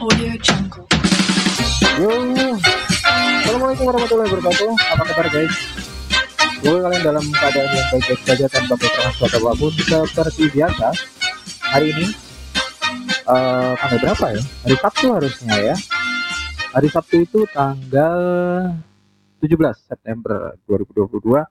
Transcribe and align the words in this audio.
Audio 0.00 0.32
Jungle. 0.40 0.88
Yo, 2.00 2.08
Assalamualaikum 3.44 3.84
warahmatullahi 3.84 4.28
wabarakatuh. 4.32 4.70
Apa 4.96 5.02
kabar 5.12 5.26
guys? 5.28 5.52
Semoga 6.56 6.78
kalian 6.88 7.02
dalam 7.04 7.24
keadaan 7.28 7.68
yang 7.68 7.88
baik-baik 7.92 8.20
saja 8.24 8.46
tanpa 8.48 8.74
kekurangan 8.80 9.14
suatu 9.20 9.36
apa 9.44 9.52
pun. 9.60 9.72
Seperti 9.76 10.42
biasa, 10.56 10.88
hari 11.68 11.86
ini 11.92 12.06
eh 13.28 13.72
tanggal 13.76 13.98
berapa 14.00 14.26
ya? 14.32 14.42
Hari 14.64 14.76
Sabtu 14.80 15.06
harusnya 15.12 15.56
ya. 15.60 15.76
Hari 16.72 16.88
Sabtu 16.88 17.16
itu 17.20 17.38
tanggal 17.52 18.20
17 19.44 19.52
September 19.84 20.56
2022. 20.64 21.44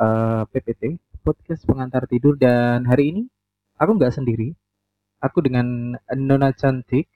eh 0.00 0.42
PPT 0.48 0.82
podcast 1.20 1.62
pengantar 1.68 2.08
tidur 2.08 2.40
dan 2.40 2.88
hari 2.88 3.12
ini 3.12 3.22
aku 3.76 3.92
nggak 4.00 4.16
sendiri. 4.16 4.56
Aku 5.20 5.40
dengan 5.40 5.96
Nona 6.16 6.52
cantik, 6.52 7.08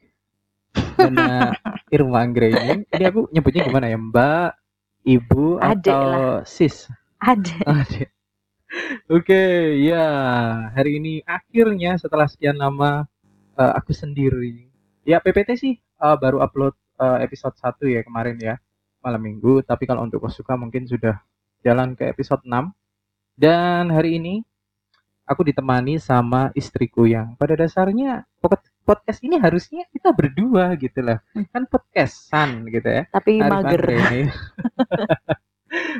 Nona 0.98 1.54
Irma 1.94 2.18
Anggreni. 2.24 2.84
Ini 2.90 3.04
aku 3.08 3.30
nyebutnya 3.32 3.62
gimana 3.66 3.86
ya? 3.88 3.98
Mbak, 3.98 4.50
Ibu, 5.08 5.62
Adek 5.62 5.88
atau 5.88 6.02
Sis? 6.44 6.86
Ada. 7.18 7.56
Adek. 7.64 8.08
Oke, 9.08 9.42
ya. 9.80 10.06
Hari 10.76 11.00
ini 11.00 11.12
akhirnya 11.24 11.96
setelah 11.96 12.28
sekian 12.28 12.60
lama 12.60 13.08
eh, 13.56 13.72
aku 13.78 13.96
sendiri. 13.96 14.68
Ya, 15.08 15.18
PPT 15.24 15.56
sih 15.56 15.74
eh, 15.80 16.16
baru 16.20 16.44
upload 16.44 16.76
eh, 17.00 17.18
episode 17.24 17.56
1 17.56 17.88
ya 17.88 18.00
kemarin 18.04 18.36
ya. 18.36 18.54
Malam 19.00 19.24
minggu, 19.24 19.64
tapi 19.64 19.86
kalau 19.88 20.04
untuk 20.04 20.20
suka 20.28 20.58
mungkin 20.58 20.84
sudah 20.84 21.22
jalan 21.64 21.96
ke 21.96 22.10
episode 22.12 22.44
6. 22.44 22.52
Dan 23.38 23.88
hari 23.94 24.18
ini 24.20 24.42
aku 25.24 25.46
ditemani 25.46 25.96
sama 25.96 26.50
istriku 26.52 27.06
yang 27.08 27.38
pada 27.40 27.56
dasarnya 27.56 28.26
pod- 28.42 28.67
podcast 28.88 29.20
ini 29.20 29.36
harusnya 29.36 29.84
kita 29.92 30.16
berdua 30.16 30.72
gitu 30.80 31.04
lah. 31.04 31.20
Kan 31.52 31.68
podcastan 31.68 32.64
gitu 32.72 32.88
ya. 32.88 33.04
Tapi 33.12 33.44
Arif 33.44 33.52
mager. 33.52 33.82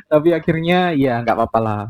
Tapi 0.09 0.33
akhirnya 0.33 0.97
ya 0.97 1.21
nggak 1.21 1.37
apa-apa 1.37 1.59
lah, 1.61 1.83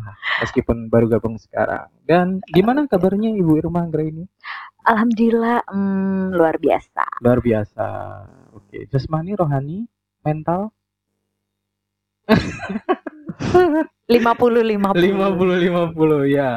meskipun 0.42 0.90
baru 0.90 1.06
gabung 1.06 1.38
sekarang. 1.38 1.86
Dan 2.02 2.42
gimana 2.50 2.90
kabarnya 2.90 3.30
Ibu 3.38 3.62
Irma 3.62 3.86
Anggreni? 3.86 4.26
Alhamdulillah 4.82 5.62
mm, 5.70 6.34
luar 6.34 6.58
biasa. 6.58 7.22
Luar 7.22 7.38
biasa. 7.38 7.86
Oke, 8.58 8.90
jasmani, 8.90 9.38
rohani, 9.38 9.86
mental 10.26 10.74
50 12.28 14.08
50. 14.08 14.98
50 14.98 15.94
50 15.94 16.28
ya. 16.28 16.50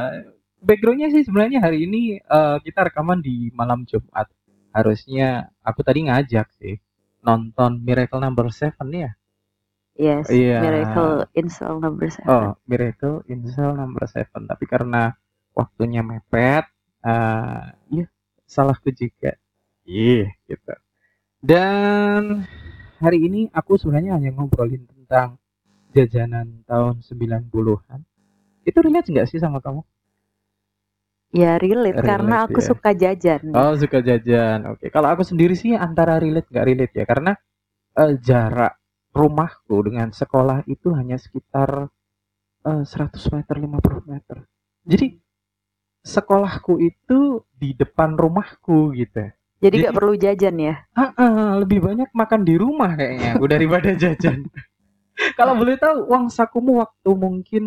Backgroundnya 0.61 1.09
sih 1.09 1.25
sebenarnya 1.25 1.59
hari 1.63 1.89
ini 1.89 2.21
eh, 2.21 2.57
kita 2.61 2.91
rekaman 2.91 3.23
di 3.23 3.49
malam 3.55 3.87
Jumat. 3.87 4.29
Harusnya 4.71 5.51
aku 5.61 5.83
tadi 5.83 6.07
ngajak 6.07 6.47
sih 6.57 6.79
nonton 7.21 7.83
Miracle 7.83 8.23
Number 8.23 8.49
Seven 8.49 8.87
ya. 8.91 9.11
Yes. 9.99 10.31
Iya. 10.31 10.63
Miracle 10.63 11.27
in 11.35 11.47
Cell 11.51 11.77
number 11.77 12.07
7. 12.09 12.25
Oh, 12.25 12.55
Miracle 12.65 13.21
in 13.27 13.45
Cell 13.51 13.75
Number 13.75 14.07
Seven. 14.07 14.47
Tapi 14.47 14.63
karena 14.65 15.13
waktunya 15.51 16.01
mepet, 16.01 16.65
eh 17.03 17.65
iya 17.91 18.05
salahku 18.47 18.89
juga. 18.95 19.35
Iya, 19.83 20.31
gitu. 20.47 20.73
Dan 21.43 22.47
hari 23.01 23.19
ini 23.27 23.49
aku 23.51 23.75
sebenarnya 23.75 24.17
hanya 24.17 24.31
ngobrolin 24.31 24.87
tentang 24.87 25.37
jajanan 25.91 26.63
tahun 26.65 27.03
90-an. 27.03 27.99
Itu 28.63 28.77
relate 28.79 29.11
nggak 29.11 29.27
sih 29.27 29.41
sama 29.41 29.59
kamu? 29.59 29.83
Ya 31.31 31.55
relate, 31.55 31.95
Relate, 31.95 32.03
karena 32.03 32.35
aku 32.43 32.59
ya. 32.59 32.67
suka 32.67 32.89
jajan. 32.91 33.41
Oh, 33.55 33.71
suka 33.79 34.03
jajan. 34.03 34.59
Oke. 34.75 34.91
Kalau 34.91 35.07
aku 35.07 35.23
sendiri 35.23 35.55
sih 35.55 35.71
antara 35.79 36.19
relate 36.19 36.51
nggak 36.51 36.67
relate 36.67 36.93
ya, 36.95 37.05
karena 37.07 37.31
eh, 37.95 38.13
jarak 38.19 38.75
rumahku 39.15 39.75
dengan 39.87 40.11
sekolah 40.11 40.67
itu 40.67 40.91
hanya 40.91 41.15
sekitar 41.15 41.87
eh, 42.67 42.83
100 42.83 43.35
meter, 43.35 43.55
50 43.55 44.11
meter. 44.11 44.37
Jadi 44.83 45.07
sekolahku 46.01 46.81
itu 46.81 47.45
di 47.53 47.77
depan 47.77 48.17
rumahku 48.17 48.91
gitu. 48.97 49.29
Jadi 49.61 49.75
jadi- 49.77 49.85
gak 49.87 49.95
perlu 49.95 50.13
jajan 50.17 50.55
ya. 50.57 50.75
Ah, 50.97 51.13
ah, 51.15 51.51
lebih 51.61 51.79
banyak 51.85 52.09
makan 52.11 52.41
di 52.41 52.57
rumah 52.57 52.97
kayaknya 52.97 53.37
aku 53.37 53.45
daripada 53.45 53.89
jajan. 54.03 54.49
Kalau 55.37 55.53
boleh 55.53 55.77
tahu 55.77 56.09
uang 56.09 56.33
sakumu 56.33 56.81
waktu 56.81 57.09
mungkin 57.13 57.63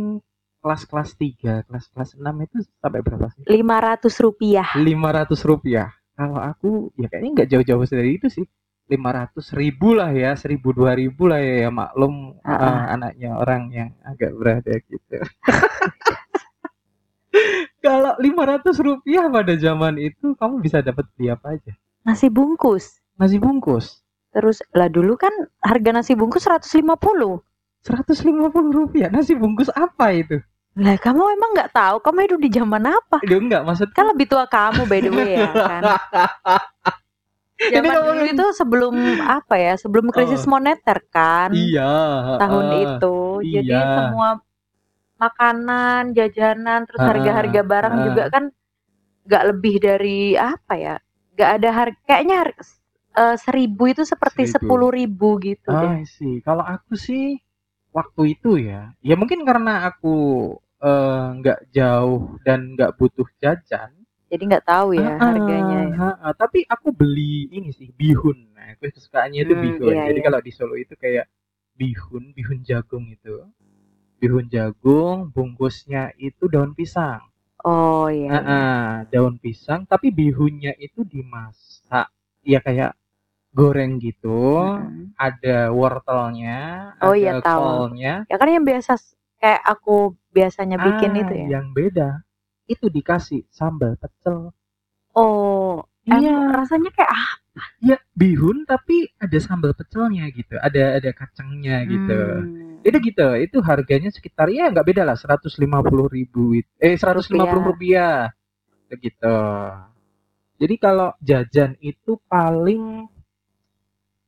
kelas-kelas 0.64 1.20
3, 1.20 1.68
kelas-kelas 1.68 2.16
6 2.16 2.46
itu 2.48 2.64
sampai 2.80 3.04
berapa 3.04 3.28
sih? 3.36 3.44
500 3.44 4.24
rupiah. 4.24 4.68
500 4.72 5.36
rupiah. 5.44 5.92
Kalau 6.16 6.40
aku 6.40 6.88
ya 6.96 7.12
kayaknya 7.12 7.30
nggak 7.36 7.48
jauh-jauh 7.52 7.84
dari 7.84 8.16
itu 8.16 8.32
sih. 8.32 8.48
500 8.88 9.60
ribu 9.60 9.92
lah 9.96 10.12
ya, 10.12 10.36
1000 10.36 10.60
2000 10.60 11.28
lah 11.28 11.40
ya, 11.40 11.54
ya 11.68 11.70
maklum 11.72 12.36
Ah, 12.44 12.52
ah, 12.56 12.80
anaknya 12.96 13.36
orang 13.36 13.72
yang 13.72 13.90
agak 14.04 14.32
berada 14.36 14.72
gitu. 14.76 15.20
Kalau 17.84 18.16
500 18.16 18.80
rupiah 18.80 19.28
pada 19.28 19.52
zaman 19.60 20.00
itu 20.00 20.32
kamu 20.36 20.64
bisa 20.64 20.80
dapat 20.80 21.04
beli 21.16 21.28
apa 21.28 21.60
aja? 21.60 21.72
Nasi 22.08 22.32
bungkus. 22.32 22.96
Nasi 23.20 23.36
bungkus. 23.36 24.00
Terus 24.32 24.64
lah 24.72 24.88
dulu 24.88 25.20
kan 25.20 25.32
harga 25.60 25.92
nasi 25.92 26.16
bungkus 26.16 26.48
150. 26.48 26.80
150 27.84 28.24
rupiah 28.72 29.12
nasi 29.12 29.36
bungkus 29.36 29.68
apa 29.76 30.16
itu? 30.16 30.40
Lah 30.74 30.96
kamu 30.98 31.22
emang 31.38 31.50
nggak 31.54 31.70
tahu 31.70 31.96
kamu 32.02 32.18
hidup 32.26 32.40
di 32.42 32.50
zaman 32.50 32.82
apa? 32.82 33.22
Itu 33.22 33.38
enggak 33.38 33.62
maksud 33.62 33.88
Kan 33.94 34.10
lebih 34.10 34.26
tua 34.26 34.44
kamu 34.46 34.82
by 34.84 34.98
the 34.98 35.10
way 35.10 35.30
ya 35.38 35.50
kan. 35.54 35.82
Ini 37.54 37.70
Zaman 37.80 37.94
dulu 37.94 38.02
ngomongin- 38.10 38.34
itu 38.34 38.46
sebelum 38.52 38.94
apa 39.22 39.54
ya? 39.54 39.72
Sebelum 39.78 40.10
krisis 40.10 40.42
Oh. 40.42 40.50
moneter 40.50 40.98
kan. 41.08 41.54
iya 41.54 41.94
tahun 42.36 42.66
ah, 42.66 42.82
itu. 42.82 43.18
Jadi 43.46 43.70
iya. 43.70 43.82
semua 43.94 44.28
makanan, 45.14 46.12
jajanan, 46.12 46.82
terus 46.84 46.98
Ah, 46.98 47.08
harga-harga 47.14 47.60
barang 47.62 47.94
ah. 47.94 48.02
juga 48.10 48.22
kan 48.28 48.44
nggak 49.24 49.44
lebih 49.54 49.74
dari 49.78 50.34
apa 50.34 50.74
ya? 50.74 50.94
Nggak 51.38 51.50
ada 51.54 51.70
harga 51.70 51.98
kayaknya 52.04 52.36
eh, 53.14 53.36
seribu 53.38 53.86
itu 53.86 54.02
seperti 54.02 54.50
sepuluh 54.50 54.90
ribu 54.90 55.38
gitu 55.38 55.70
Ah 55.70 56.02
sih, 56.02 56.42
kalau 56.42 56.66
aku 56.66 56.98
sih 56.98 57.38
waktu 57.96 58.22
itu 58.34 58.50
ya, 58.70 58.80
ya 59.08 59.14
mungkin 59.20 59.40
karena 59.48 59.72
aku 59.88 60.16
eh, 60.88 61.26
nggak 61.40 61.60
jauh 61.76 62.22
dan 62.46 62.58
nggak 62.74 62.92
butuh 62.98 63.28
jajan. 63.42 63.90
Jadi 64.30 64.42
nggak 64.50 64.66
tahu 64.72 64.88
ya 64.98 65.14
Ah, 65.22 65.30
harganya. 65.30 65.78
ya. 65.94 66.06
ah, 66.26 66.34
tapi 66.42 66.58
aku 66.74 66.88
beli 67.00 67.46
ini 67.56 67.70
sih 67.78 67.88
bihun. 68.00 68.38
Nah, 68.56 68.66
aku 68.74 68.82
kesukaannya 68.96 69.40
itu 69.46 69.54
Hmm, 69.54 69.62
bihun. 69.64 69.94
iya, 69.94 70.02
Jadi 70.06 70.18
iya. 70.18 70.24
kalau 70.26 70.40
di 70.46 70.52
Solo 70.56 70.74
itu 70.84 70.94
kayak 71.04 71.26
bihun, 71.80 72.24
bihun 72.36 72.58
jagung 72.68 73.06
itu. 73.16 73.34
Bihun 74.20 74.46
jagung, 74.54 75.18
bungkusnya 75.34 76.02
itu 76.18 76.44
daun 76.52 76.72
pisang. 76.78 77.22
Oh 77.64 78.08
iya. 78.10 78.30
Ah, 78.36 78.40
ah, 78.56 78.90
daun 79.12 79.36
pisang, 79.44 79.80
tapi 79.92 80.08
bihunnya 80.18 80.72
itu 80.86 81.00
dimasak. 81.04 82.08
Ya 82.44 82.58
kayak 82.66 82.90
goreng 83.54 84.02
gitu. 84.02 84.58
Mm-mm. 84.58 85.14
Ada 85.14 85.70
wortelnya, 85.70 86.92
Oh, 87.00 87.14
ada 87.14 87.18
iya, 87.18 87.32
tahu. 87.38 87.62
kolnya. 87.88 88.14
Ya 88.26 88.36
kan 88.36 88.48
yang 88.50 88.66
biasa 88.66 88.98
kayak 89.38 89.62
aku 89.62 90.18
biasanya 90.34 90.76
bikin 90.82 91.14
Ah, 91.14 91.20
itu 91.22 91.32
ya. 91.38 91.46
Yang 91.60 91.66
beda 91.72 92.08
itu 92.66 92.86
dikasih 92.90 93.46
sambal 93.52 93.94
pecel. 94.00 94.50
Oh, 95.14 95.86
Iya, 96.04 96.52
rasanya 96.52 96.92
kayak 96.92 97.12
ah. 97.16 97.30
ya 97.80 97.96
bihun 98.12 98.68
tapi 98.68 99.08
ada 99.16 99.38
sambal 99.40 99.72
pecelnya 99.72 100.28
gitu, 100.28 100.60
ada 100.60 101.00
ada 101.00 101.10
kacangnya 101.16 101.80
gitu. 101.88 102.20
hmm. 102.44 102.84
Itu 102.84 102.96
gitu, 103.00 103.28
itu 103.40 103.56
harganya 103.64 104.12
sekitar 104.12 104.52
ya 104.52 104.68
nggak 104.68 104.84
beda 104.84 105.02
lah 105.08 105.16
150 105.16 106.04
ribu, 106.12 106.60
eh 106.76 106.92
150 107.00 107.64
rupiah, 107.72 108.28
gitu. 108.92 109.38
Jadi 110.60 110.74
kalau 110.76 111.16
jajan 111.24 111.74
itu 111.80 112.20
paling 112.28 113.08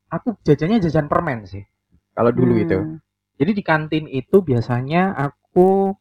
aku 0.09 0.37
jajannya 0.47 0.79
jajan 0.83 1.07
permen 1.11 1.45
sih, 1.47 1.65
kalau 2.15 2.31
dulu 2.31 2.55
itu. 2.59 2.79
Hmm. 2.79 2.99
Jadi 3.37 3.51
di 3.53 3.63
kantin 3.63 4.05
itu 4.09 4.41
biasanya 4.41 5.13
aku 5.13 5.93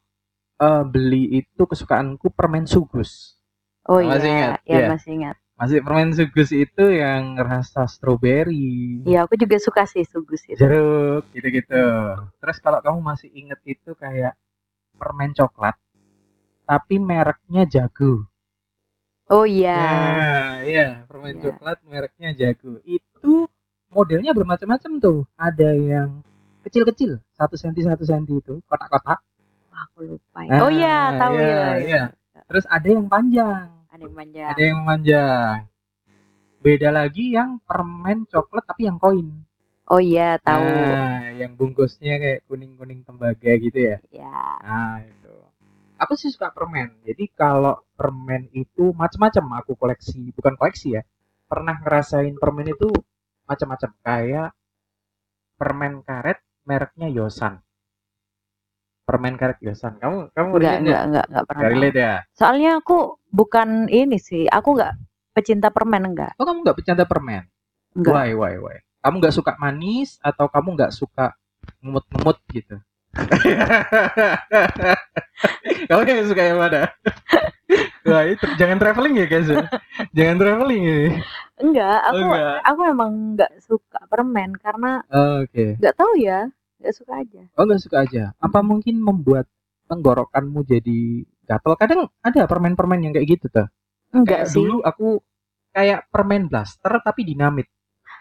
eh, 0.61 0.83
beli 0.87 1.43
itu 1.43 1.61
kesukaanku 1.67 2.31
permen 2.31 2.63
sugus. 2.65 3.35
Oh 3.85 4.01
Masih 4.01 4.25
iya, 4.25 4.33
ingat? 4.33 4.59
ya 4.65 4.77
Iya. 4.81 4.87
masih 4.95 5.11
ingat. 5.13 5.35
Masih 5.55 5.79
permen 5.85 6.11
sugus 6.11 6.49
itu 6.51 6.83
yang 6.91 7.39
rasa 7.39 7.87
stroberi, 7.87 8.99
Iya, 9.07 9.23
aku 9.23 9.39
juga 9.39 9.55
suka 9.55 9.87
sih 9.87 10.03
sugus 10.03 10.43
itu. 10.51 10.59
jeruk, 10.59 11.23
gitu-gitu. 11.31 11.79
Terus 12.43 12.57
kalau 12.59 12.83
kamu 12.83 12.99
masih 12.99 13.31
inget 13.31 13.59
itu 13.63 13.95
kayak 13.95 14.35
permen 14.99 15.31
coklat, 15.31 15.79
tapi 16.67 16.99
mereknya 16.99 17.63
jago. 17.67 18.27
Oh 19.31 19.47
iya. 19.47 19.79
Ya, 19.79 20.43
iya, 20.67 20.87
permen 21.07 21.39
Iya. 21.39 21.43
coklat 21.55 21.77
mereknya 21.87 22.29
jago. 22.35 22.83
Itu 22.83 23.47
modelnya 23.95 24.35
bermacam-macam 24.35 24.91
tuh. 24.99 25.23
Ada 25.39 25.71
yang 25.71 26.19
kecil-kecil, 26.67 27.23
satu 27.31 27.55
senti 27.55 27.87
satu 27.87 28.03
senti 28.03 28.35
itu, 28.35 28.59
kotak-kotak. 28.67 29.23
Aku 29.71 30.03
lupa. 30.03 30.39
ya. 30.43 30.59
oh 30.59 30.71
iya, 30.71 30.97
tahu 31.15 31.33
iya, 31.39 31.47
ya. 31.47 31.71
iya. 31.79 32.03
Terus 32.45 32.65
ada 32.67 32.87
yang 32.87 33.07
panjang, 33.07 33.71
Ada 33.91 34.03
yang 34.03 34.15
manja. 34.15 34.43
ada 34.51 34.61
yang 34.61 34.77
memanjang. 34.83 35.57
beda 36.65 36.89
lagi 36.89 37.29
yang 37.37 37.61
permen 37.61 38.25
coklat 38.25 38.65
tapi 38.65 38.89
yang 38.89 38.97
koin. 38.97 39.45
Oh 39.85 40.01
iya, 40.01 40.41
tahu. 40.41 40.65
Nah, 40.65 41.29
yang 41.37 41.53
bungkusnya 41.53 42.17
kayak 42.17 42.39
kuning-kuning 42.49 43.05
tembaga 43.05 43.51
gitu 43.53 43.77
ya. 43.77 44.01
Ya. 44.09 44.57
Nah, 44.65 44.97
itu. 45.05 45.29
Aku 46.01 46.17
sih 46.17 46.33
suka 46.33 46.49
permen. 46.49 46.89
Jadi 47.05 47.29
kalau 47.37 47.85
permen 47.93 48.49
itu 48.49 48.89
macam-macam 48.97 49.61
aku 49.61 49.77
koleksi, 49.77 50.33
bukan 50.33 50.57
koleksi 50.57 50.97
ya. 50.97 51.05
Pernah 51.45 51.77
ngerasain 51.85 52.33
permen 52.41 52.73
itu 52.73 52.89
macam-macam 53.45 53.89
kayak 54.01 54.49
permen 55.55 55.93
karet 56.03 56.39
mereknya 56.65 57.07
Yosan. 57.09 57.61
Permen 59.05 59.37
karet 59.37 59.61
Yosan. 59.61 60.01
Kamu 60.01 60.33
kamu 60.33 60.49
Enggak, 60.57 60.77
enggak, 60.81 61.01
enggak, 61.05 61.25
enggak 61.29 61.45
pernah. 61.45 61.69
Relate 61.69 61.97
ya? 61.97 62.15
Soalnya 62.33 62.71
aku 62.81 62.97
bukan 63.29 63.85
ini 63.87 64.17
sih, 64.17 64.49
aku 64.49 64.75
enggak 64.75 64.93
pecinta 65.35 65.69
permen 65.69 66.15
enggak. 66.15 66.33
Oh, 66.41 66.45
kamu 66.47 66.65
nggak 66.65 66.77
bercanda 66.79 67.05
permen? 67.05 67.45
Enggak. 67.93 68.13
Why, 68.13 68.33
why, 68.33 68.55
why? 68.57 68.77
Kamu 69.05 69.21
nggak 69.21 69.35
suka 69.37 69.53
manis 69.61 70.17
atau 70.25 70.49
kamu 70.49 70.73
nggak 70.73 70.93
suka 70.95 71.37
ngemut-ngemut 71.85 72.41
gitu? 72.49 72.81
kamu 75.87 76.01
yang 76.03 76.27
suka 76.27 76.43
yang 76.43 76.59
mana? 76.59 76.91
Wah 78.09 78.23
itu 78.29 78.45
jangan 78.61 78.77
traveling 78.77 79.17
ya 79.17 79.25
guys 79.25 79.49
ya. 79.49 79.65
Jangan 80.13 80.37
traveling 80.37 80.83
ini. 80.83 81.09
Enggak, 81.55 81.99
aku 82.03 82.19
Oh, 82.19 82.35
enggak. 82.35 82.57
aku 82.67 82.81
emang 82.83 83.11
enggak 83.35 83.51
suka 83.63 83.99
permen 84.11 84.51
karena 84.59 84.99
Oh, 85.07 85.39
Oke. 85.39 85.79
enggak 85.79 85.95
tahu 85.95 86.13
ya, 86.19 86.51
enggak 86.83 86.95
suka 86.95 87.13
aja. 87.23 87.41
Oh 87.55 87.63
nggak 87.63 87.81
suka 87.81 87.97
aja. 88.03 88.23
Apa 88.43 88.59
mungkin 88.59 88.99
membuat 88.99 89.47
tenggorokanmu 89.87 90.67
jadi 90.67 90.99
gatel? 91.47 91.73
Kadang 91.79 92.11
ada 92.19 92.43
permen-permen 92.43 93.07
yang 93.07 93.13
kayak 93.15 93.39
gitu 93.39 93.47
tuh. 93.47 93.67
Enggak 94.11 94.43
Kayak 94.43 94.51
sih. 94.51 94.55
dulu 94.59 94.77
aku 94.83 95.07
kayak 95.71 95.99
permen 96.11 96.51
blaster 96.51 96.93
tapi 96.99 97.21
dinamit 97.23 97.71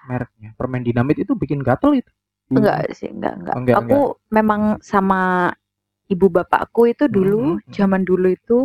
mereknya. 0.06 0.54
Permen 0.54 0.86
dinamit 0.86 1.18
itu 1.18 1.34
bikin 1.34 1.58
gatel 1.58 1.98
itu. 1.98 2.10
Enggak 2.54 2.86
sih, 2.94 3.10
enggak, 3.10 3.34
enggak. 3.34 3.54
Oh, 3.54 3.60
enggak, 3.66 3.76
aku 3.82 3.98
memang 4.30 4.62
sama 4.78 5.50
ibu 6.06 6.30
bapakku 6.30 6.86
itu 6.86 7.10
dulu, 7.10 7.58
Mhm, 7.58 7.66
mhm. 7.66 7.72
zaman 7.74 8.02
dulu 8.06 8.28
itu 8.30 8.58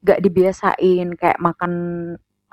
enggak 0.00 0.20
dibiasain 0.24 1.08
kayak 1.20 1.36
makan 1.36 1.72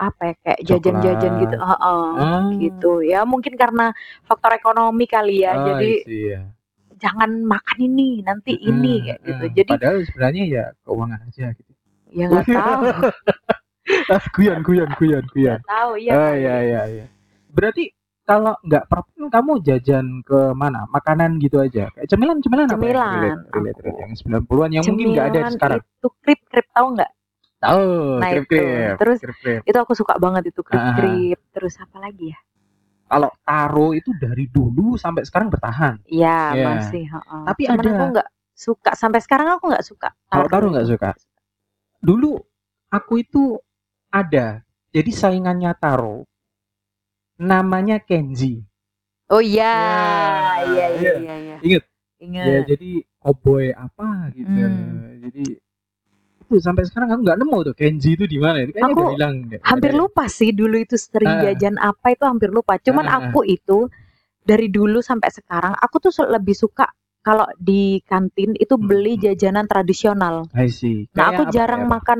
apa 0.01 0.21
ya, 0.25 0.33
kayak 0.41 0.59
jajan-jajan 0.65 1.31
gitu. 1.45 1.55
Coklat. 1.61 1.77
Heeh. 1.77 2.09
Ah. 2.17 2.49
Gitu. 2.57 2.91
Ya 3.05 3.21
mungkin 3.21 3.53
karena 3.53 3.93
faktor 4.25 4.51
ekonomi 4.57 5.05
kali 5.05 5.45
ya. 5.45 5.53
Oh, 5.53 5.65
jadi 5.69 5.91
iya. 6.09 6.39
jangan 6.97 7.45
makan 7.45 7.77
ini, 7.85 8.25
nanti 8.25 8.57
ini 8.57 8.97
Mm, 8.97 9.05
kayak 9.05 9.19
gitu. 9.21 9.43
Jadi 9.61 9.69
padahal 9.77 9.97
sebenarnya 10.09 10.43
ya 10.49 10.63
keuangan 10.81 11.19
aja 11.21 11.45
gitu. 11.53 11.71
ya 12.11 12.25
nggak 12.27 12.47
tahu, 12.57 12.83
Ah, 14.11 14.23
guyon, 14.35 14.59
guyon, 14.61 14.89
guyon, 14.97 15.25
guyon. 15.33 15.57
nggak 15.59 15.69
tahu 15.69 15.91
ya. 16.01 16.13
oh 16.13 16.33
iya 16.33 16.55
iya 16.63 16.81
iya. 16.87 17.05
Berarti 17.51 17.91
kalau 18.21 18.53
nggak 18.63 18.85
permen 18.87 19.27
kamu 19.27 19.53
jajan 19.65 20.05
ke 20.23 20.39
mana? 20.53 20.85
Makanan 20.87 21.41
gitu 21.41 21.59
aja. 21.59 21.89
Kayak 21.91 22.07
cemilan 22.07 22.37
cemilan 22.39 22.65
apa? 22.69 22.71
yang 22.71 22.79
Cemilan, 22.79 23.11
relate, 23.11 23.41
relate, 23.51 23.79
relate, 23.81 23.99
yang 23.99 24.13
90-an 24.15 24.69
yang 24.71 24.83
mungkin 24.87 25.07
nggak 25.11 25.27
ada 25.27 25.39
Cemilan 25.41 25.53
sekarang. 25.57 25.79
Itu 25.81 26.07
krip-krip 26.21 26.67
tahu 26.71 26.87
nggak? 26.95 27.11
Tahu, 27.61 28.17
Nah, 28.17 28.29
krip 28.33 28.43
itu. 28.43 28.57
krip. 28.57 28.95
Terus 28.97 29.17
krip 29.21 29.37
krip. 29.37 29.61
Itu 29.63 29.77
aku 29.77 29.93
suka 29.93 30.17
banget 30.17 30.49
itu 30.49 30.65
krip-krip. 30.65 31.39
Terus 31.53 31.77
apa 31.77 32.01
lagi 32.01 32.33
ya? 32.33 32.39
Kalau 33.05 33.29
taro 33.43 33.91
itu 33.91 34.09
dari 34.17 34.47
dulu 34.47 34.95
sampai 34.95 35.21
sekarang 35.21 35.47
bertahan. 35.47 36.01
Ya 36.07 36.51
Iya. 36.51 36.65
masih. 36.65 37.03
heeh. 37.05 37.43
Tapi 37.45 37.61
Cuman 37.69 37.77
ada- 37.77 37.91
aku 37.91 38.03
nggak 38.11 38.29
suka 38.51 38.91
sampai 38.95 39.19
sekarang 39.21 39.47
aku 39.53 39.69
nggak 39.69 39.85
suka. 39.85 40.09
Kalau 40.25 40.47
taro 40.47 40.65
nggak 40.69 40.89
suka? 40.89 41.09
Dulu 41.99 42.39
aku 42.89 43.13
itu 43.19 43.61
ada. 44.09 44.65
Jadi 44.89 45.11
saingannya 45.11 45.69
taro. 45.75 46.25
Namanya 47.37 47.97
Kenji. 47.97 48.61
Oh 49.27 49.39
iya, 49.39 49.63
Ya, 49.63 50.65
iya, 50.65 50.65
iya, 50.65 50.87
iya. 50.91 51.13
iya, 51.15 51.35
iya. 51.37 51.57
Ingat? 51.61 51.83
Ingat. 52.19 52.45
Ya 52.45 52.57
jadi 52.67 52.91
cowboy 53.17 53.71
apa 53.71 54.07
gitu. 54.31 54.49
Hmm. 54.51 55.23
Jadi 55.23 55.45
itu 56.51 56.61
sampai 56.61 56.83
sekarang 56.83 57.09
aku 57.09 57.21
nggak 57.23 57.39
nemu 57.39 57.57
tuh 57.63 57.73
Kenji 57.73 58.09
itu 58.13 58.25
di 58.25 58.37
mana. 58.37 58.61
Itu 58.61 58.71
Kayaknya 58.73 58.87
Aku 58.87 58.99
udah 58.99 59.13
hilang. 59.15 59.35
hampir 59.63 59.91
lupa 59.91 60.23
sih 60.27 60.51
dulu 60.51 60.75
itu 60.77 60.95
sering 60.95 61.31
Ah. 61.31 61.41
jajan 61.43 61.75
apa 61.75 62.07
itu 62.11 62.23
hampir 62.23 62.49
lupa. 62.49 62.75
Cuman 62.77 63.05
Ah, 63.05 63.11
ah. 63.11 63.19
aku 63.27 63.41
itu 63.43 63.87
dari 64.41 64.67
dulu 64.67 64.99
sampai 64.99 65.29
sekarang 65.29 65.73
aku 65.73 65.95
tuh 65.99 66.11
lebih 66.27 66.53
suka 66.53 66.89
kalau 67.21 67.45
di 67.55 68.01
kantin 68.01 68.51
itu 68.55 68.73
Hmm, 68.73 68.83
beli 68.83 69.13
hmm. 69.13 69.23
jajanan 69.23 69.65
tradisional. 69.65 70.49
I 70.51 70.67
see. 70.67 71.05
Nah, 71.13 71.29
aku 71.29 71.45
apa 71.45 71.51
jarang 71.51 71.83
ya? 71.85 71.89
makan 71.89 72.19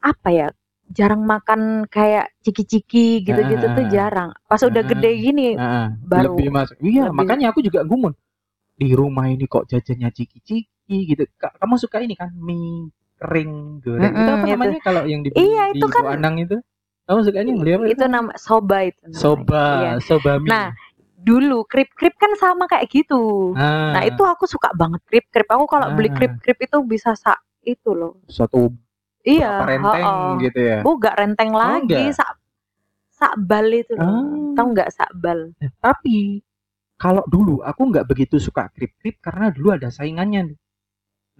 apa 0.00 0.28
ya? 0.30 0.48
Jarang 0.88 1.20
makan 1.20 1.84
kayak 1.86 2.32
ciki-ciki 2.40 3.20
gitu-gitu 3.20 3.60
Ah, 3.62 3.74
tuh 3.74 3.84
ah, 3.84 3.90
jarang. 3.90 4.30
Pas 4.46 4.62
udah 4.62 4.80
Ah, 4.80 4.88
gede 4.88 5.10
gini 5.14 5.46
Ah, 5.54 5.92
baru 6.00 6.32
lebih 6.32 6.48
masuk. 6.48 6.76
Iya, 6.80 7.10
lebih- 7.10 7.16
makanya 7.18 7.46
aku 7.52 7.60
juga 7.60 7.84
gumun. 7.84 8.14
Di 8.72 8.94
rumah 8.94 9.26
ini 9.26 9.44
kok 9.44 9.66
jajannya 9.66 10.08
ciki-ciki 10.08 10.64
gitu. 11.04 11.26
Ka- 11.34 11.52
Kamu 11.52 11.76
suka 11.76 11.98
ini 11.98 12.14
kan 12.14 12.30
mie 12.32 12.88
kering 13.18 13.52
goreng. 13.80 14.02
itu 14.04 14.14
Mm-mm, 14.14 14.28
apa 14.30 14.40
itu. 14.40 14.52
namanya 14.52 14.80
kalau 14.80 15.02
yang 15.04 15.20
di 15.20 15.28
Iya, 15.30 15.64
di 15.68 15.76
itu 15.76 15.86
kan- 15.86 16.06
Anang 16.08 16.36
itu? 16.38 16.56
Kamu 17.04 17.20
sukanya 17.22 17.52
beli 17.54 17.72
apa? 17.72 17.84
itu 17.88 18.04
nama 18.06 18.32
soba 18.36 18.76
itu. 18.84 19.00
namanya. 19.02 19.18
soba, 19.18 19.64
Iya. 19.74 19.92
soba 19.98 20.32
mie. 20.36 20.48
Nah, 20.48 20.66
dulu 21.18 21.58
krip-krip 21.64 22.14
kan 22.14 22.32
sama 22.34 22.64
kayak 22.64 22.86
gitu. 22.86 23.52
Ah, 23.52 23.90
Nah, 23.90 24.02
itu 24.04 24.22
aku 24.22 24.44
suka 24.44 24.70
banget 24.72 25.00
krip-krip. 25.04 25.48
Aku 25.48 25.64
kalau 25.66 25.92
beli 25.92 26.08
Ah. 26.08 26.14
krip-krip 26.14 26.58
itu 26.58 26.76
bisa 26.84 27.12
sa 27.12 27.34
itu 27.60 27.90
loh. 27.90 28.20
satu 28.26 28.70
Iya, 29.20 29.60
renteng 29.62 30.04
heeh. 30.04 30.40
gitu 30.42 30.60
ya. 30.62 30.78
Oh, 30.82 30.94
gak 30.96 31.16
renteng 31.16 31.50
lagi, 31.50 31.90
enggak? 31.90 32.14
sak 32.14 32.30
sakbal 33.10 33.66
itu 33.68 33.92
loh. 33.92 34.04
Ah. 34.04 34.22
Tahu 34.54 34.66
nggak 34.72 34.90
sakbal? 34.90 35.38
Tapi 35.76 36.40
kalau 36.94 37.24
dulu 37.24 37.60
aku 37.60 37.82
nggak 37.84 38.06
begitu 38.06 38.36
suka 38.36 38.68
krip-krip 38.68 39.18
karena 39.18 39.48
dulu 39.48 39.72
ada 39.72 39.88
saingannya 39.88 40.52
nih. 40.52 40.58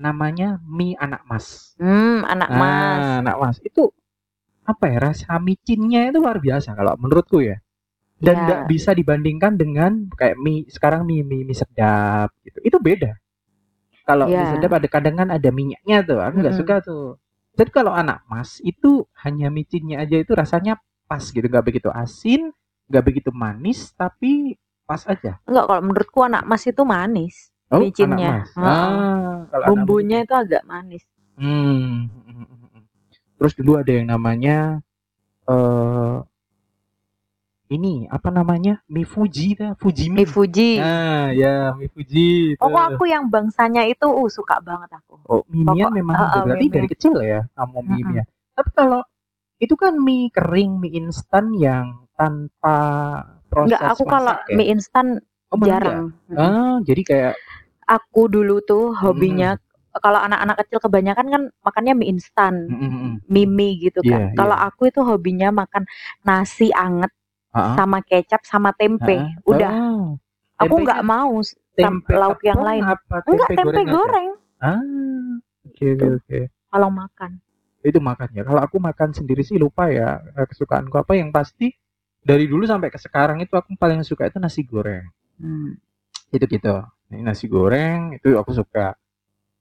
Namanya 0.04 0.48
mie 0.64 0.94
anak 1.04 1.22
mas. 1.30 1.46
Hmm, 1.78 2.22
anak 2.32 2.50
Ah, 2.50 2.58
mas. 2.60 3.06
anak 3.22 3.36
mas 3.42 3.56
itu 3.68 3.82
apa 4.72 4.84
ya 4.92 4.98
rasa 5.12 5.32
micinnya 5.48 6.00
itu 6.10 6.18
luar 6.24 6.38
biasa 6.46 6.68
kalau 6.78 6.94
menurutku 7.02 7.38
ya. 7.44 7.56
Dan 8.26 8.36
Ya. 8.36 8.44
nggak 8.46 8.62
bisa 8.72 8.90
dibandingkan 9.00 9.54
dengan 9.62 9.92
kayak 10.20 10.36
mie 10.44 10.66
sekarang 10.76 11.02
mie 11.08 11.22
mie, 11.30 11.44
mie 11.48 11.56
sedap 11.58 12.30
gitu. 12.46 12.58
Itu 12.68 12.78
beda. 12.82 13.12
Kalau 14.08 14.26
mie 14.36 14.46
Ya. 14.46 14.52
sedap 14.52 14.72
ada 14.78 14.88
kadang 14.90 15.16
kan 15.20 15.28
ada 15.30 15.50
minyaknya 15.52 15.98
tuh. 16.08 16.20
Aku 16.26 16.36
nggak 16.42 16.54
Mm-mm. 16.54 16.60
suka 16.60 16.74
tuh. 16.84 17.18
Tapi 17.58 17.70
kalau 17.74 17.92
anak 17.92 18.22
mas 18.30 18.58
itu 18.64 19.04
hanya 19.24 19.48
micinnya 19.52 20.02
aja 20.04 20.16
itu 20.22 20.32
rasanya 20.32 20.78
pas 21.10 21.24
gitu, 21.34 21.44
nggak 21.46 21.66
begitu 21.66 21.88
asin, 21.92 22.54
nggak 22.90 23.04
begitu 23.04 23.30
manis, 23.34 23.90
tapi 23.98 24.56
pas 24.86 25.02
aja. 25.08 25.40
Enggak, 25.48 25.64
kalau 25.68 25.82
menurutku 25.82 26.20
anak 26.28 26.42
mas 26.46 26.62
itu 26.70 26.82
manis. 26.86 27.47
Oh, 27.68 27.84
Micinnya. 27.84 28.48
anak 28.48 28.48
mas. 28.56 28.56
Ah, 28.56 29.44
kalau 29.52 29.64
Bumbunya 29.68 30.24
itu 30.24 30.32
agak 30.32 30.64
manis. 30.64 31.04
Hmm. 31.36 32.08
Terus 33.38 33.52
dulu 33.54 33.78
ada 33.78 33.92
yang 33.92 34.08
namanya 34.08 34.80
eh 35.46 36.16
ini 37.68 38.08
apa 38.08 38.32
namanya? 38.32 38.80
Mie 38.88 39.04
Fuji 39.04 39.52
dah, 39.52 39.76
Fuji 39.76 40.08
Mie 40.08 40.24
Fuji. 40.24 40.80
Nah, 40.80 41.28
ya 41.36 41.76
mie 41.76 41.92
Fuji 41.92 42.56
itu. 42.56 42.60
Pokok 42.60 42.96
aku 42.96 43.04
yang 43.04 43.28
bangsanya 43.28 43.84
itu 43.84 44.08
uh, 44.08 44.28
suka 44.32 44.56
banget 44.64 44.88
aku. 44.96 45.20
Oh, 45.28 45.44
mie 45.52 45.68
pokok- 45.68 45.92
memang 45.92 46.16
uh, 46.16 46.24
uh, 46.24 46.42
berarti 46.48 46.66
dari 46.72 46.88
kecil 46.88 47.20
ya 47.20 47.44
kamu 47.52 47.78
mie 47.84 48.02
nya. 48.08 48.24
Tapi 48.56 48.70
kalau 48.72 49.04
itu 49.60 49.76
kan 49.76 50.00
mie 50.00 50.32
kering, 50.32 50.80
mie 50.80 50.96
instan 50.96 51.52
yang 51.52 52.08
tanpa 52.16 52.76
proses 53.52 53.76
Enggak, 53.76 53.92
aku 53.92 54.02
kalau 54.08 54.32
masak 54.32 54.48
ya? 54.48 54.56
mie 54.56 54.68
instan 54.72 55.06
Oh, 55.48 55.56
malah 55.56 55.68
jarang. 55.68 56.04
enggak? 56.28 56.44
Ah, 56.44 56.76
jadi 56.84 57.02
kayak 57.04 57.34
Aku 57.88 58.28
dulu 58.28 58.60
tuh 58.60 58.92
hobinya 58.92 59.56
kalau 59.98 60.20
anak-anak 60.20 60.56
kecil 60.62 60.78
kebanyakan 60.78 61.26
kan 61.32 61.42
makannya 61.64 61.96
mie 61.96 62.12
instan, 62.12 62.68
mm, 62.68 62.78
mm, 62.78 62.90
mm. 62.92 63.14
mie 63.26 63.48
mie 63.48 63.72
gitu 63.88 64.04
kan. 64.04 64.36
Kalau 64.36 64.54
iya. 64.54 64.68
aku 64.68 64.92
itu 64.92 65.00
hobinya 65.02 65.48
makan 65.50 65.88
nasi 66.22 66.70
anget 66.70 67.10
Ah, 67.48 67.72
ah. 67.72 67.74
sama 67.80 67.98
kecap 68.04 68.44
sama 68.44 68.70
tempe. 68.76 69.16
Ah, 69.16 69.24
ah. 69.24 69.48
Udah, 69.48 69.72
Ah, 69.72 70.66
aku 70.66 70.74
nggak 70.84 71.00
mau 71.06 71.40
tempe 71.72 72.12
lauk 72.12 72.42
yang 72.44 72.60
lain. 72.60 72.82
Apa 72.84 73.24
Enggak, 73.24 73.48
tempe 73.56 73.82
goreng 73.86 74.30
Ah, 74.58 74.82
oke 75.64 75.86
oke 75.94 76.06
oke. 76.18 76.38
kalau 76.74 76.90
makan. 76.90 77.38
Itu 77.80 78.02
makan 78.02 78.28
ya. 78.34 78.42
Kalau 78.42 78.60
aku 78.60 78.76
makan 78.82 79.14
sendiri 79.14 79.46
sih 79.46 79.54
lupa 79.54 79.86
ya 79.88 80.18
eh, 80.34 80.46
kesukaanku 80.50 80.98
apa 80.98 81.14
yang 81.14 81.30
pasti 81.30 81.70
dari 82.18 82.50
dulu 82.50 82.66
sampai 82.66 82.90
ke 82.90 82.98
sekarang 82.98 83.38
itu 83.38 83.54
aku 83.54 83.78
paling 83.78 84.02
suka 84.02 84.26
itu 84.26 84.36
nasi 84.42 84.66
goreng. 84.66 85.06
Hmm. 85.38 85.78
Itu 86.34 86.44
gitu. 86.44 86.74
Ini 87.08 87.24
nasi 87.24 87.48
goreng 87.48 88.16
itu 88.20 88.36
aku 88.36 88.52
suka. 88.52 88.92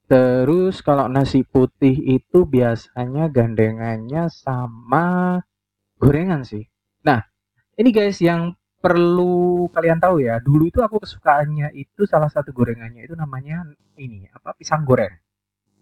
Terus 0.08 0.80
kalau 0.84 1.12
nasi 1.12 1.44
putih 1.44 1.96
itu 1.96 2.48
biasanya 2.48 3.28
gandengannya 3.28 4.32
sama 4.32 5.40
gorengan 6.00 6.48
sih. 6.48 6.64
Nah, 7.04 7.24
ini 7.76 7.90
guys 7.92 8.20
yang 8.24 8.56
perlu 8.80 9.68
kalian 9.72 10.00
tahu 10.00 10.24
ya. 10.24 10.40
Dulu 10.40 10.64
itu 10.68 10.80
aku 10.80 11.04
kesukaannya 11.04 11.76
itu 11.76 12.08
salah 12.08 12.32
satu 12.32 12.56
gorengannya 12.56 13.04
itu 13.04 13.16
namanya 13.16 13.68
ini 14.00 14.28
apa 14.32 14.56
pisang 14.56 14.88
goreng. 14.88 15.12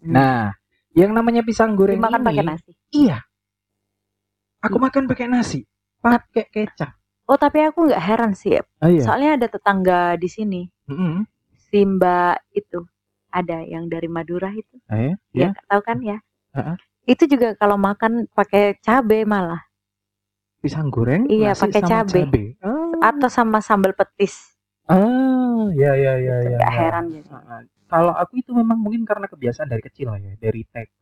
Hmm. 0.02 0.10
Nah, 0.10 0.54
yang 0.94 1.14
namanya 1.14 1.46
pisang 1.46 1.74
goreng 1.78 1.98
Dimakan 1.98 2.22
ini 2.22 2.26
pakai 2.26 2.44
nasi. 2.46 2.72
Iya. 2.94 3.18
Aku 4.66 4.76
makan 4.82 5.06
pakai 5.06 5.26
nasi. 5.30 5.60
pakai 6.02 6.46
kecap. 6.50 6.94
Oh 7.26 7.34
tapi 7.34 7.62
aku 7.66 7.90
nggak 7.90 8.02
heran 8.02 8.32
sih. 8.38 8.54
Oh 8.58 8.90
iya. 8.90 9.02
Soalnya 9.02 9.30
ada 9.34 9.46
tetangga 9.50 10.14
di 10.14 10.30
sini, 10.30 10.62
Mm-mm. 10.86 11.26
Si 11.76 11.84
Mbak 11.84 12.36
itu 12.56 12.80
ada 13.28 13.60
yang 13.60 13.84
dari 13.92 14.08
Madura 14.08 14.48
itu. 14.48 14.80
Ah, 14.88 14.96
ya? 14.96 15.12
Ya, 15.36 15.48
Ya. 15.52 15.60
tahu 15.68 15.80
kan 15.84 16.00
ya? 16.00 16.18
Heeh. 16.56 16.76
Itu 17.04 17.28
juga 17.28 17.52
kalau 17.60 17.76
makan 17.76 18.24
pakai 18.32 18.80
cabe 18.80 19.28
malah 19.28 19.60
Pisang 20.56 20.88
goreng 20.88 21.28
Iya, 21.28 21.52
pakai 21.52 21.84
sama 21.84 22.08
cabe. 22.08 22.56
Oh. 22.64 22.96
atau 23.04 23.28
sama 23.28 23.60
sambal 23.60 23.92
petis. 23.92 24.56
Ah, 24.88 25.68
ya 25.76 25.92
ya 25.94 26.16
ya 26.16 26.36
Gitu, 26.40 26.48
ya. 26.48 26.58
nggak 26.58 26.72
ya. 26.72 26.78
heran 26.80 27.04
gitu. 27.12 27.30
Ah, 27.36 27.60
Kalau 27.86 28.16
aku 28.16 28.40
itu 28.40 28.50
memang 28.56 28.80
mungkin 28.80 29.04
karena 29.04 29.28
kebiasaan 29.28 29.68
dari 29.68 29.84
kecil 29.84 30.16
ya, 30.16 30.32
dari 30.40 30.64
TK. 30.64 30.96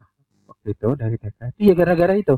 Waktu 0.50 0.66
itu 0.74 0.88
dari 0.98 1.16
TK. 1.16 1.38
Itu 1.54 1.62
ya 1.70 1.72
gara-gara 1.78 2.18
itu. 2.18 2.34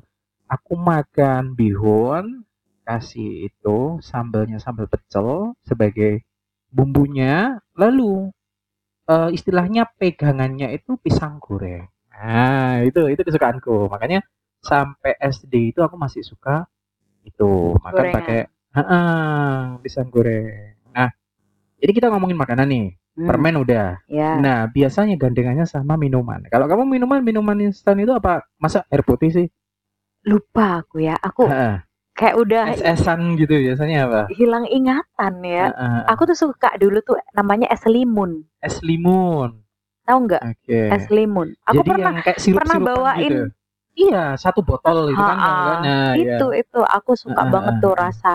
Aku 0.47 0.77
makan 0.79 1.57
bihun, 1.59 2.45
kasih 2.87 3.51
itu 3.51 3.99
sambalnya 4.05 4.61
sambal 4.63 4.87
pecel 4.87 5.57
sebagai 5.67 6.23
bumbunya, 6.71 7.59
lalu 7.79 8.31
eh, 9.11 9.31
istilahnya 9.37 9.89
pegangannya 9.99 10.73
itu 10.77 10.99
pisang 11.01 11.39
goreng. 11.43 11.87
Nah, 12.13 12.83
itu 12.87 13.01
itu 13.13 13.23
kesukaanku. 13.23 13.91
Makanya 13.93 14.25
sampai 14.65 15.15
SD 15.21 15.71
itu 15.75 15.81
aku 15.85 15.95
masih 16.01 16.25
suka 16.25 16.67
itu 17.27 17.77
makan 17.83 17.95
Gorengan. 17.95 18.17
pakai 18.19 18.41
Heeh, 18.77 19.81
pisang 19.81 20.09
goreng. 20.13 20.77
Nah, 20.93 21.09
jadi 21.81 21.93
kita 21.97 22.07
ngomongin 22.13 22.37
makanan 22.37 22.69
nih. 22.69 22.87
Hmm, 23.17 23.29
Permen 23.33 23.57
udah. 23.65 23.97
Ya. 24.05 24.37
Nah, 24.37 24.69
biasanya 24.69 25.17
gandengannya 25.17 25.65
sama 25.65 25.97
minuman. 25.97 26.45
Kalau 26.53 26.69
kamu 26.69 26.85
minuman 26.85 27.25
minuman 27.25 27.57
instan 27.65 27.97
itu 28.05 28.13
apa? 28.13 28.45
Masa 28.61 28.85
air 28.93 29.01
putih 29.01 29.33
sih? 29.33 29.47
Lupa 30.29 30.85
aku 30.85 31.01
ya. 31.01 31.17
Aku 31.17 31.49
Heeh. 31.49 31.81
Kayak 32.17 32.35
udah 32.41 32.65
Es-esan 32.73 33.37
gitu 33.37 33.53
biasanya 33.53 34.09
apa? 34.09 34.21
hilang 34.33 34.65
ingatan 34.67 35.35
ya. 35.45 35.71
Heeh. 35.71 36.01
Aku 36.11 36.25
tuh 36.25 36.35
suka 36.37 36.73
dulu 36.81 36.99
tuh 37.05 37.17
namanya 37.37 37.69
es 37.69 37.85
limun. 37.85 38.43
Es 38.65 38.81
limun. 38.81 39.61
Tahu 40.07 40.19
nggak? 40.27 40.43
Oke. 40.43 40.81
Es 40.97 41.05
limun. 41.13 41.53
Aku 41.69 41.83
Jadi 41.83 41.91
pernah 41.93 42.13
kayak 42.25 42.39
sirup 42.41 42.59
pernah 42.65 42.79
bawain 42.81 43.23
gitu. 43.23 43.45
Iya, 43.97 44.37
satu 44.37 44.61
botol 44.61 45.09
itu 45.09 45.17
kan. 45.17 45.37
Nah, 45.81 46.13
itu 46.21 46.47
itu 46.53 46.81
aku 46.85 47.17
suka 47.17 47.43
Ah, 47.43 47.49
banget 47.49 47.75
tuh 47.81 47.95
rasa 47.97 48.35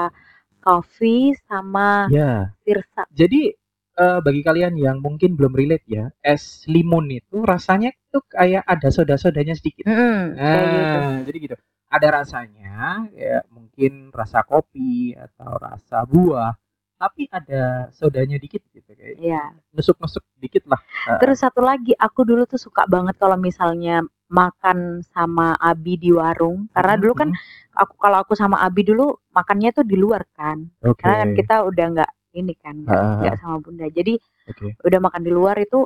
coffee 0.61 1.37
sama 1.45 2.09
Ya. 2.09 2.53
sirsa. 2.65 3.05
Jadi 3.13 3.53
eh, 4.01 4.19
bagi 4.25 4.41
kalian 4.41 4.73
yang 4.81 4.97
mungkin 5.03 5.37
belum 5.37 5.53
relate 5.53 5.85
ya, 5.85 6.09
es 6.25 6.65
limun 6.65 7.11
itu 7.13 7.45
rasanya 7.45 7.93
tuh 8.09 8.25
kayak 8.25 8.65
ada 8.65 8.89
soda-sodanya 8.89 9.53
sedikit. 9.53 9.85
Mm, 9.85 10.33
kayak 10.33 10.65
gitu. 10.65 10.97
Nah, 10.97 11.19
jadi 11.27 11.37
gitu. 11.37 11.55
Ada 11.91 12.07
rasanya, 12.23 13.05
ya 13.13 13.43
mungkin 13.81 14.13
rasa 14.13 14.45
kopi 14.45 15.17
atau 15.17 15.57
rasa 15.57 16.05
buah, 16.05 16.53
tapi 16.95 17.25
ada 17.27 17.89
sodanya 17.89 18.37
dikit 18.37 18.61
gitu 18.69 18.93
kayak 18.93 19.17
Iya. 19.17 19.57
nusuk-nusuk 19.73 20.21
dikit 20.37 20.69
lah. 20.69 20.77
Terus 21.17 21.41
satu 21.41 21.65
lagi, 21.65 21.97
aku 21.97 22.21
dulu 22.21 22.45
tuh 22.45 22.61
suka 22.61 22.85
banget 22.85 23.17
kalau 23.17 23.33
misalnya 23.35 24.05
makan 24.29 25.01
sama 25.01 25.57
Abi 25.57 25.97
di 25.97 26.13
warung. 26.13 26.69
Karena 26.69 26.93
dulu 26.95 27.13
kan 27.17 27.29
aku 27.73 27.97
kalau 27.97 28.21
aku 28.21 28.37
sama 28.37 28.61
Abi 28.61 28.85
dulu 28.85 29.17
makannya 29.33 29.73
tuh 29.73 29.83
di 29.83 29.97
luar 29.97 30.29
kan. 30.31 30.61
Oke. 30.85 31.01
Karena 31.01 31.25
kan 31.25 31.29
kita 31.33 31.55
udah 31.65 31.85
nggak 31.97 32.11
ini 32.31 32.53
kan, 32.55 32.75
nggak 32.85 33.35
sama 33.41 33.57
Bunda. 33.59 33.89
Jadi 33.89 34.15
Oke. 34.47 34.77
udah 34.85 34.99
makan 35.01 35.21
di 35.25 35.31
luar 35.33 35.57
itu 35.57 35.83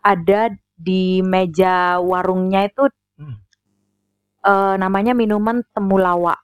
ada 0.00 0.48
di 0.72 1.20
meja 1.20 1.98
warungnya 1.98 2.62
itu 2.64 2.86
Hmm. 3.16 3.40
eh, 4.46 4.74
namanya 4.78 5.10
minuman 5.10 5.64
temulawak. 5.74 6.38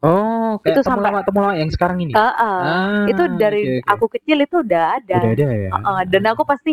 Oh, 0.00 0.56
kayak 0.64 0.80
Itu 0.80 0.80
sampai- 0.80 1.12
temulawak-temulawak 1.12 1.56
yang 1.60 1.70
sekarang 1.70 1.98
ini. 2.00 2.12
Eh, 2.16 2.20
eh, 2.20 2.32
Ah, 2.40 3.04
itu 3.04 3.22
dari 3.36 3.62
oke, 3.62 3.76
oke. 3.84 3.90
aku 3.92 4.04
kecil 4.16 4.38
itu 4.40 4.56
udah 4.64 4.84
ada. 4.96 5.18
Udah 5.20 5.32
ada 5.36 5.48
ya. 5.52 5.68
Eh, 5.68 5.76
eh, 5.76 6.00
dan 6.08 6.22
aku 6.32 6.42
pasti 6.48 6.72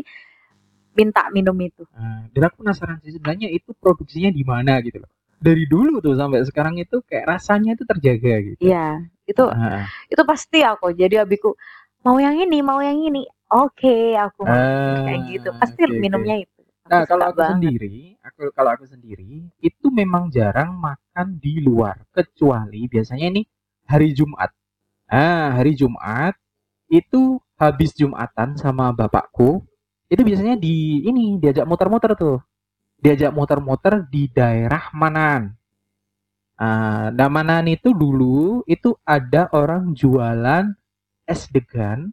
minta 0.96 1.28
minum 1.30 1.54
itu. 1.60 1.84
Ah, 1.94 2.24
dan 2.32 2.42
aku 2.48 2.64
penasaran 2.64 2.98
sih 3.04 3.14
sebenarnya 3.14 3.52
itu 3.52 3.76
produksinya 3.78 4.32
di 4.32 4.44
mana 4.48 4.80
gitu 4.82 5.04
loh. 5.04 5.12
Dari 5.38 5.70
dulu 5.70 6.02
tuh 6.02 6.18
sampai 6.18 6.42
sekarang 6.48 6.80
itu 6.82 7.04
kayak 7.06 7.38
rasanya 7.38 7.78
itu 7.78 7.84
terjaga 7.86 8.34
gitu. 8.42 8.62
Iya, 8.64 9.06
itu 9.30 9.44
Ah, 9.46 9.86
itu 10.10 10.22
pasti 10.26 10.64
aku. 10.66 10.96
Jadi 10.96 11.20
abiku 11.22 11.54
mau 12.02 12.18
yang 12.18 12.40
ini, 12.40 12.64
mau 12.64 12.80
yang 12.82 12.98
ini. 12.98 13.28
Oke, 13.48 14.16
aku 14.18 14.44
mau 14.44 14.56
ah, 14.56 15.04
kayak 15.06 15.22
gitu. 15.30 15.50
Pasti 15.62 15.82
oke. 15.86 16.00
minumnya 16.00 16.42
itu. 16.42 16.64
Aku 16.88 16.92
Nah, 16.96 17.04
kalau 17.04 17.26
aku 17.30 17.38
banget. 17.44 17.52
sendiri, 17.60 18.16
aku 18.24 18.42
kalau 18.56 18.70
aku 18.72 18.86
sendiri 18.88 19.44
itu 19.60 19.86
memang 19.92 20.32
jarang 20.32 20.72
makan 20.74 21.07
di 21.26 21.58
luar 21.58 21.98
kecuali 22.14 22.86
biasanya 22.86 23.34
ini 23.34 23.42
hari 23.88 24.14
Jumat. 24.14 24.54
Ah, 25.08 25.56
hari 25.56 25.74
Jumat 25.74 26.36
itu 26.92 27.40
habis 27.58 27.96
Jumatan 27.96 28.60
sama 28.60 28.92
bapakku, 28.94 29.64
itu 30.12 30.22
biasanya 30.22 30.60
di 30.60 31.02
ini 31.08 31.40
diajak 31.40 31.66
muter-muter 31.66 32.14
tuh. 32.14 32.38
Diajak 33.00 33.32
muter-muter 33.32 34.06
di 34.12 34.28
daerah 34.30 34.92
Manan. 34.94 35.56
Ah, 36.58 37.10
nah 37.14 37.30
Manan 37.32 37.72
itu 37.72 37.96
dulu 37.96 38.62
itu 38.68 38.94
ada 39.08 39.48
orang 39.56 39.96
jualan 39.96 40.74
es 41.24 41.48
degan 41.50 42.12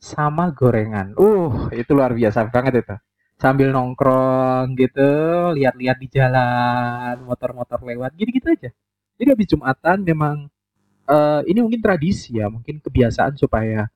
sama 0.00 0.48
gorengan. 0.54 1.12
Uh, 1.20 1.68
itu 1.76 1.92
luar 1.92 2.16
biasa 2.16 2.48
banget 2.48 2.80
itu 2.80 2.96
sambil 3.40 3.72
nongkrong 3.72 4.76
gitu, 4.76 5.10
lihat-lihat 5.56 5.96
di 5.96 6.08
jalan, 6.12 7.24
motor-motor 7.24 7.80
lewat, 7.82 8.12
gitu-gitu 8.20 8.52
aja. 8.52 8.70
Jadi 9.16 9.28
habis 9.32 9.48
Jumatan 9.48 9.98
memang 10.04 10.36
eh, 11.08 11.40
ini 11.50 11.58
mungkin 11.64 11.80
tradisi 11.80 12.36
ya, 12.38 12.52
mungkin 12.52 12.78
kebiasaan 12.84 13.40
supaya 13.40 13.88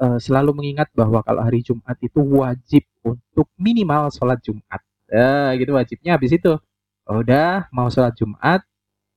eh, 0.00 0.18
selalu 0.22 0.54
mengingat 0.54 0.88
bahwa 0.94 1.20
kalau 1.26 1.42
hari 1.42 1.60
Jumat 1.66 1.98
itu 1.98 2.20
wajib 2.22 2.86
untuk 3.02 3.50
minimal 3.58 4.08
sholat 4.14 4.38
Jumat. 4.40 4.80
Eh, 5.10 5.60
gitu 5.60 5.74
wajibnya 5.76 6.16
habis 6.16 6.32
itu. 6.32 6.56
Udah 7.10 7.66
mau 7.74 7.90
sholat 7.90 8.14
Jumat, 8.14 8.62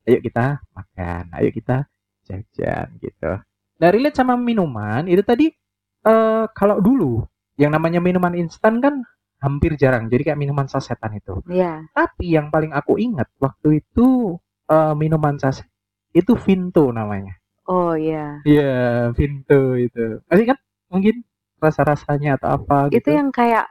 ayo 0.10 0.20
kita 0.22 0.60
makan, 0.74 1.24
ayo 1.38 1.50
kita 1.54 1.86
jajan 2.25 2.98
gitu. 3.00 3.32
Nah, 3.75 3.89
relate 3.94 4.18
sama 4.18 4.34
minuman 4.39 5.06
itu 5.06 5.22
tadi 5.22 5.54
eh 6.06 6.46
kalau 6.54 6.77
dulu 6.82 7.25
yang 7.58 7.74
namanya 7.74 7.98
minuman 8.04 8.36
instan 8.38 8.77
kan 8.84 9.01
hampir 9.39 9.75
jarang. 9.77 10.08
Jadi 10.08 10.32
kayak 10.32 10.39
minuman 10.39 10.65
sasetan 10.65 11.15
itu. 11.18 11.39
Iya. 11.50 11.86
Tapi 11.92 12.36
yang 12.36 12.50
paling 12.50 12.72
aku 12.72 12.98
ingat 12.98 13.30
waktu 13.38 13.84
itu 13.84 14.38
eh, 14.70 14.94
minuman 14.98 15.38
saset 15.38 15.68
itu 16.15 16.34
Vinto 16.39 16.89
namanya. 16.96 17.36
Oh 17.68 17.98
iya. 17.98 18.39
Iya, 18.46 19.10
Vinto 19.12 19.75
itu. 19.75 20.22
Masih 20.30 20.46
kan 20.54 20.58
mungkin 20.88 21.25
rasa-rasanya 21.60 22.38
atau 22.38 22.62
apa 22.62 22.94
gitu. 22.94 23.01
Itu 23.04 23.10
yang 23.18 23.30
kayak 23.34 23.65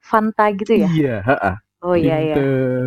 Fanta 0.00 0.48
gitu 0.56 0.80
ya? 0.80 0.88
Iya, 0.88 1.16
heeh. 1.26 1.56
Oh 1.80 1.96
iya 1.96 2.16
iya. 2.20 2.34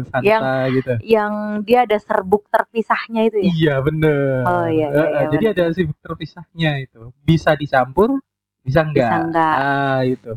Fanta 0.06 0.22
Yang- 0.22 0.44
gitu. 0.78 0.94
Yang 1.18 1.34
dia 1.66 1.80
ada 1.86 1.98
serbuk 1.98 2.46
terpisahnya 2.50 3.22
itu 3.26 3.38
ya? 3.42 3.50
Iya, 3.54 3.76
bener. 3.82 4.42
Oh, 4.46 4.68
iya, 4.70 4.88
iya, 4.94 5.06
iya, 5.10 5.22
Jadi 5.34 5.46
ada 5.50 5.64
sibuk 5.74 5.98
terpisahnya 6.02 6.72
itu. 6.82 7.02
Bisa 7.26 7.58
dicampur, 7.58 8.22
bisa 8.62 8.86
enggak. 8.86 9.10
Bisa 9.10 9.18
enggak. 9.26 9.56
Ah, 9.58 10.00
itu. 10.06 10.32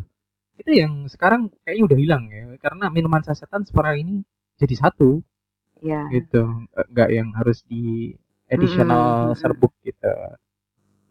Itu 0.56 0.70
yang 0.72 0.92
sekarang 1.08 1.52
kayaknya 1.64 1.84
udah 1.88 1.98
hilang 2.00 2.24
ya. 2.32 2.42
Karena 2.60 2.88
minuman 2.92 3.22
sasetan 3.24 3.62
sekarang 3.68 3.96
ini 4.02 4.14
jadi 4.60 4.74
satu 4.88 5.20
Iya. 5.84 6.08
gitu. 6.12 6.42
Enggak 6.72 7.10
yang 7.12 7.28
harus 7.36 7.60
di 7.68 8.16
additional 8.48 9.32
Mm-mm, 9.32 9.38
serbuk 9.38 9.72
gitu. 9.84 10.08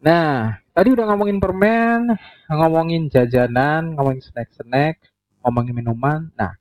Nah, 0.02 0.60
tadi 0.76 0.90
udah 0.94 1.06
ngomongin 1.10 1.38
permen, 1.42 2.14
ngomongin 2.50 3.10
jajanan, 3.10 3.96
ngomongin 3.98 4.22
snack-snack, 4.22 5.02
ngomongin 5.42 5.74
minuman. 5.74 6.30
Nah, 6.38 6.54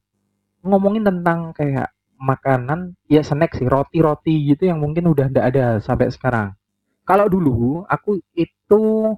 ngomongin 0.64 1.04
tentang 1.04 1.52
kayak 1.52 1.92
makanan, 2.16 2.96
ya 3.10 3.20
snack 3.20 3.52
sih, 3.58 3.68
roti-roti 3.68 4.54
gitu 4.54 4.70
yang 4.70 4.80
mungkin 4.80 5.04
udah 5.12 5.28
ndak 5.28 5.44
ada 5.52 5.66
sampai 5.84 6.08
sekarang. 6.08 6.56
Kalau 7.04 7.28
dulu 7.28 7.84
aku 7.84 8.16
itu 8.32 9.12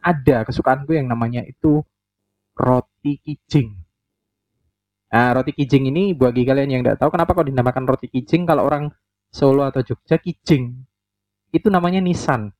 ada 0.00 0.46
kesukaanku 0.48 0.96
yang 0.96 1.10
namanya 1.12 1.44
itu 1.44 1.84
roti 2.56 2.87
kijing. 3.02 3.78
Nah, 5.08 5.32
roti 5.32 5.56
kijing 5.56 5.88
ini 5.88 6.12
bagi 6.12 6.44
kalian 6.44 6.68
yang 6.68 6.80
nggak 6.84 7.00
tahu 7.00 7.14
kenapa 7.14 7.32
kok 7.32 7.48
dinamakan 7.48 7.84
roti 7.88 8.12
kijing 8.12 8.44
kalau 8.44 8.68
orang 8.68 8.92
Solo 9.28 9.64
atau 9.68 9.84
Jogja 9.84 10.16
kijing 10.20 10.72
itu 11.52 11.68
namanya 11.68 12.00
nisan. 12.00 12.52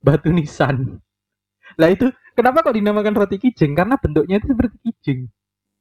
Batu 0.00 0.32
nisan. 0.32 1.00
Lah 1.76 1.88
itu 1.92 2.08
kenapa 2.32 2.64
kok 2.64 2.76
dinamakan 2.76 3.14
roti 3.16 3.36
kijing? 3.36 3.76
Karena 3.76 4.00
bentuknya 4.00 4.40
itu 4.40 4.52
seperti 4.52 4.76
kijing. 4.88 5.20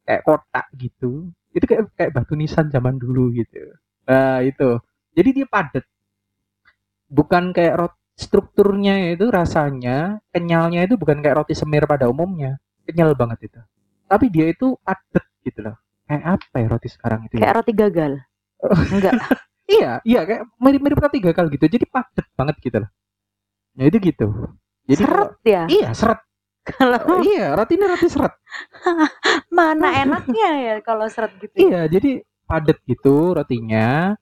Kayak 0.08 0.22
kotak 0.24 0.68
gitu. 0.76 1.32
Itu 1.52 1.66
kayak 1.68 1.84
kayak 1.96 2.12
batu 2.16 2.34
nisan 2.36 2.68
zaman 2.72 3.00
dulu 3.00 3.32
gitu. 3.36 3.76
Nah, 4.08 4.40
itu. 4.44 4.80
Jadi 5.16 5.30
dia 5.36 5.48
padat. 5.48 5.84
Bukan 7.08 7.56
kayak 7.56 7.76
roti 7.76 7.98
strukturnya 8.18 9.14
itu 9.14 9.30
rasanya 9.30 10.18
kenyalnya 10.34 10.90
itu 10.90 10.98
bukan 10.98 11.22
kayak 11.22 11.46
roti 11.46 11.54
semir 11.54 11.86
pada 11.86 12.10
umumnya. 12.10 12.58
Kenyal 12.88 13.12
banget 13.14 13.52
itu. 13.52 13.60
Tapi 14.08 14.26
dia 14.32 14.48
itu 14.48 14.80
padat 14.80 15.26
gitu 15.44 15.60
loh. 15.62 15.76
Kayak 16.08 16.24
apa 16.40 16.56
ya 16.56 16.68
roti 16.72 16.88
sekarang 16.88 17.20
itu? 17.28 17.34
ya? 17.36 17.40
Kayak 17.44 17.56
roti 17.60 17.74
gagal. 17.76 18.12
Enggak. 18.96 19.14
Iya, 19.68 19.92
iya 20.08 20.22
kayak 20.24 20.42
mirip-mirip 20.64 20.96
roti 20.96 21.20
gagal 21.20 21.52
gitu. 21.52 21.66
Jadi 21.68 21.86
padat 21.92 22.26
banget 22.40 22.56
gitu 22.64 22.78
loh. 22.80 22.90
Nah 23.76 23.84
itu 23.84 23.98
gitu. 24.00 24.28
Jadi 24.88 25.04
Seret 25.04 25.12
kalau- 25.12 25.34
ya. 25.44 25.64
iya 25.68 25.90
seret. 25.92 26.20
Kalau 26.64 27.00
iya 27.24 27.52
roti 27.56 27.76
ini 27.76 27.86
roti 27.86 28.08
seret. 28.08 28.34
mana 29.58 30.04
enaknya 30.04 30.50
ya 30.64 30.76
kalau 30.80 31.08
seret 31.12 31.36
gitu. 31.40 31.52
ya? 31.56 31.60
Iya 31.64 31.82
jadi 31.92 32.10
padat 32.48 32.80
gitu 32.88 33.36
rotinya. 33.36 34.16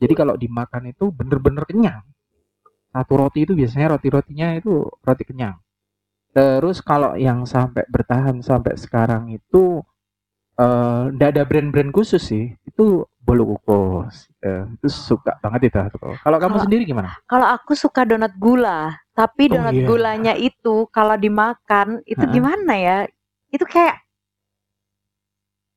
Jadi 0.00 0.12
kalau 0.12 0.36
dimakan 0.36 0.92
itu 0.92 1.08
bener-bener 1.12 1.64
kenyang. 1.64 2.04
Satu 2.90 3.12
roti 3.16 3.44
itu 3.44 3.52
biasanya 3.52 3.96
roti-rotinya 3.96 4.56
itu 4.56 4.84
roti 5.00 5.24
kenyang. 5.24 5.56
Terus 6.30 6.78
kalau 6.80 7.18
yang 7.18 7.42
sampai 7.42 7.82
bertahan 7.86 8.38
sampai 8.40 8.78
sekarang 8.78 9.30
itu 9.30 9.82
eh 10.54 11.02
ndak 11.10 11.28
ada 11.34 11.42
brand-brand 11.42 11.90
khusus 11.90 12.20
sih. 12.22 12.54
Itu 12.62 13.08
bolu 13.20 13.56
kukus. 13.56 14.30
Eh, 14.40 14.64
itu 14.76 14.88
suka 14.88 15.36
banget 15.38 15.70
itu. 15.72 15.78
Kalau 16.20 16.38
kamu 16.38 16.56
sendiri 16.60 16.82
gimana? 16.84 17.16
Kalau 17.26 17.46
aku 17.46 17.74
suka 17.74 18.04
donat 18.04 18.32
gula, 18.36 18.94
tapi 19.12 19.50
Oh, 19.50 19.58
donat 19.58 19.74
iya. 19.74 19.86
gulanya 19.86 20.34
itu 20.34 20.86
kalau 20.90 21.14
dimakan 21.14 22.00
itu 22.04 22.20
Ha-ha. 22.20 22.32
gimana 22.32 22.74
ya? 22.76 22.98
Itu 23.50 23.64
kayak 23.64 23.98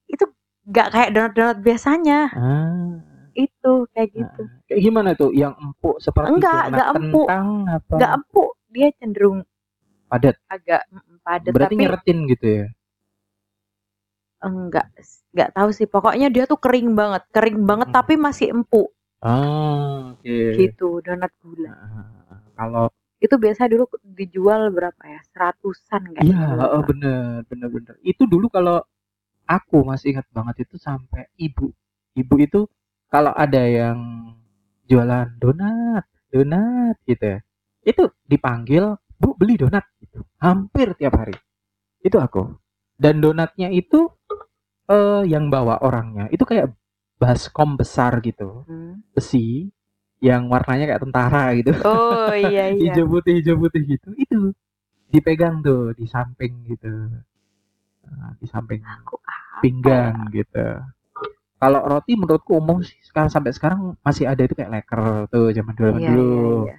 itu 0.05 0.25
nggak 0.69 0.88
kayak 0.91 1.10
donat-donat 1.12 1.57
biasanya. 1.60 2.19
Ah, 2.31 3.01
Itu 3.33 3.89
kayak 3.91 4.10
gitu. 4.13 4.41
kayak 4.69 4.81
gimana 4.83 5.10
tuh? 5.17 5.33
Yang 5.33 5.57
empuk 5.57 5.98
seperti 5.98 6.29
Enggak, 6.29 6.53
donat 6.53 6.69
enggak 6.69 6.89
empuk. 6.93 7.25
kentang 7.27 7.48
apa? 7.67 7.93
Nggak 7.98 8.12
empuk, 8.13 8.50
dia 8.69 8.88
cenderung 9.01 9.38
padat. 10.13 10.36
agak 10.48 10.82
padat 11.25 11.51
Berarti 11.55 11.75
tapi 11.75 11.82
nyeretin 11.82 12.17
gitu 12.29 12.46
ya. 12.62 12.65
enggak 14.43 14.86
enggak 15.34 15.50
tahu 15.58 15.70
sih. 15.72 15.88
Pokoknya 15.88 16.27
dia 16.29 16.43
tuh 16.46 16.60
kering 16.60 16.93
banget, 16.93 17.24
kering 17.32 17.60
banget 17.63 17.89
Hmm. 17.89 17.98
tapi 17.98 18.13
masih 18.20 18.48
empuk 18.53 18.89
Ah, 19.24 20.13
oke. 20.13 20.38
gitu 20.60 21.00
donat 21.00 21.32
gula. 21.41 21.74
Nah, 21.74 22.08
kalau 22.53 22.86
Itu 23.17 23.39
biasa 23.39 23.72
dulu 23.72 23.88
dijual 24.03 24.67
berapa 24.75 25.00
ya? 25.08 25.24
Seratusan 25.32 26.12
kan? 26.12 26.24
iya, 26.27 26.43
oh, 26.60 26.84
bener, 26.84 27.48
bener, 27.48 27.70
bener. 27.72 27.96
Itu 28.03 28.27
dulu 28.27 28.51
kalau 28.51 28.84
aku 29.48 29.88
masih 29.88 30.12
ingat 30.13 30.27
banget 30.36 30.67
itu 30.67 30.75
sampai 30.75 31.32
ibu, 31.39 31.72
ibu 32.13 32.36
itu 32.38 32.67
kalau 33.08 33.32
ada 33.32 33.63
yang 33.63 33.98
jualan 34.84 35.39
donat, 35.39 36.03
donat 36.27 37.00
gitu 37.08 37.24
ya, 37.24 37.39
itu 37.84 38.03
dipanggil 38.27 39.00
bu 39.24 39.39
beli 39.39 39.56
donat 39.56 39.88
gitu, 40.03 40.20
hampir 40.44 40.92
tiap 41.00 41.15
hari. 41.15 41.32
Itu 42.03 42.20
aku. 42.20 42.60
Dan 43.00 43.24
donatnya 43.24 43.72
itu 43.72 44.12
eh 44.92 45.24
yang 45.32 45.48
bawa 45.48 45.80
orangnya 45.80 46.27
itu 46.27 46.44
kayak 46.44 46.75
baskom 47.15 47.80
besar 47.80 48.20
gitu, 48.20 48.68
Hmm. 48.68 49.00
besi 49.15 49.72
yang 50.20 50.51
warnanya 50.51 50.92
kayak 50.92 51.03
tentara 51.08 51.56
gitu. 51.56 51.72
Oh 51.88 52.27
iya 52.36 52.75
iya. 52.75 52.92
hijau 52.92 53.08
putih 53.08 53.39
hijau 53.39 53.56
putih 53.56 53.82
gitu 53.88 54.12
itu 54.20 54.51
dipegang 55.08 55.63
tuh 55.63 55.96
di 55.96 56.03
samping 56.03 56.68
gitu 56.68 56.92
Nah, 58.03 58.36
di 58.36 58.46
samping 58.51 58.84
Aku 58.84 59.15
pinggang 59.63 60.27
gitu 60.36 60.84
kalau 61.56 61.80
roti 61.88 62.20
menurutku 62.20 62.60
umum 62.60 62.84
sih 62.84 63.00
sekarang 63.08 63.32
sampai 63.32 63.56
sekarang 63.56 63.96
masih 64.03 64.27
ada 64.27 64.44
itu 64.44 64.51
kayak 64.51 64.84
leker 64.84 65.32
tuh 65.32 65.56
zaman 65.56 65.72
dulu 65.80 65.89
Iya, 65.96 66.08
dulu 66.12 66.27
iya, 66.27 66.75
iya. 66.75 66.77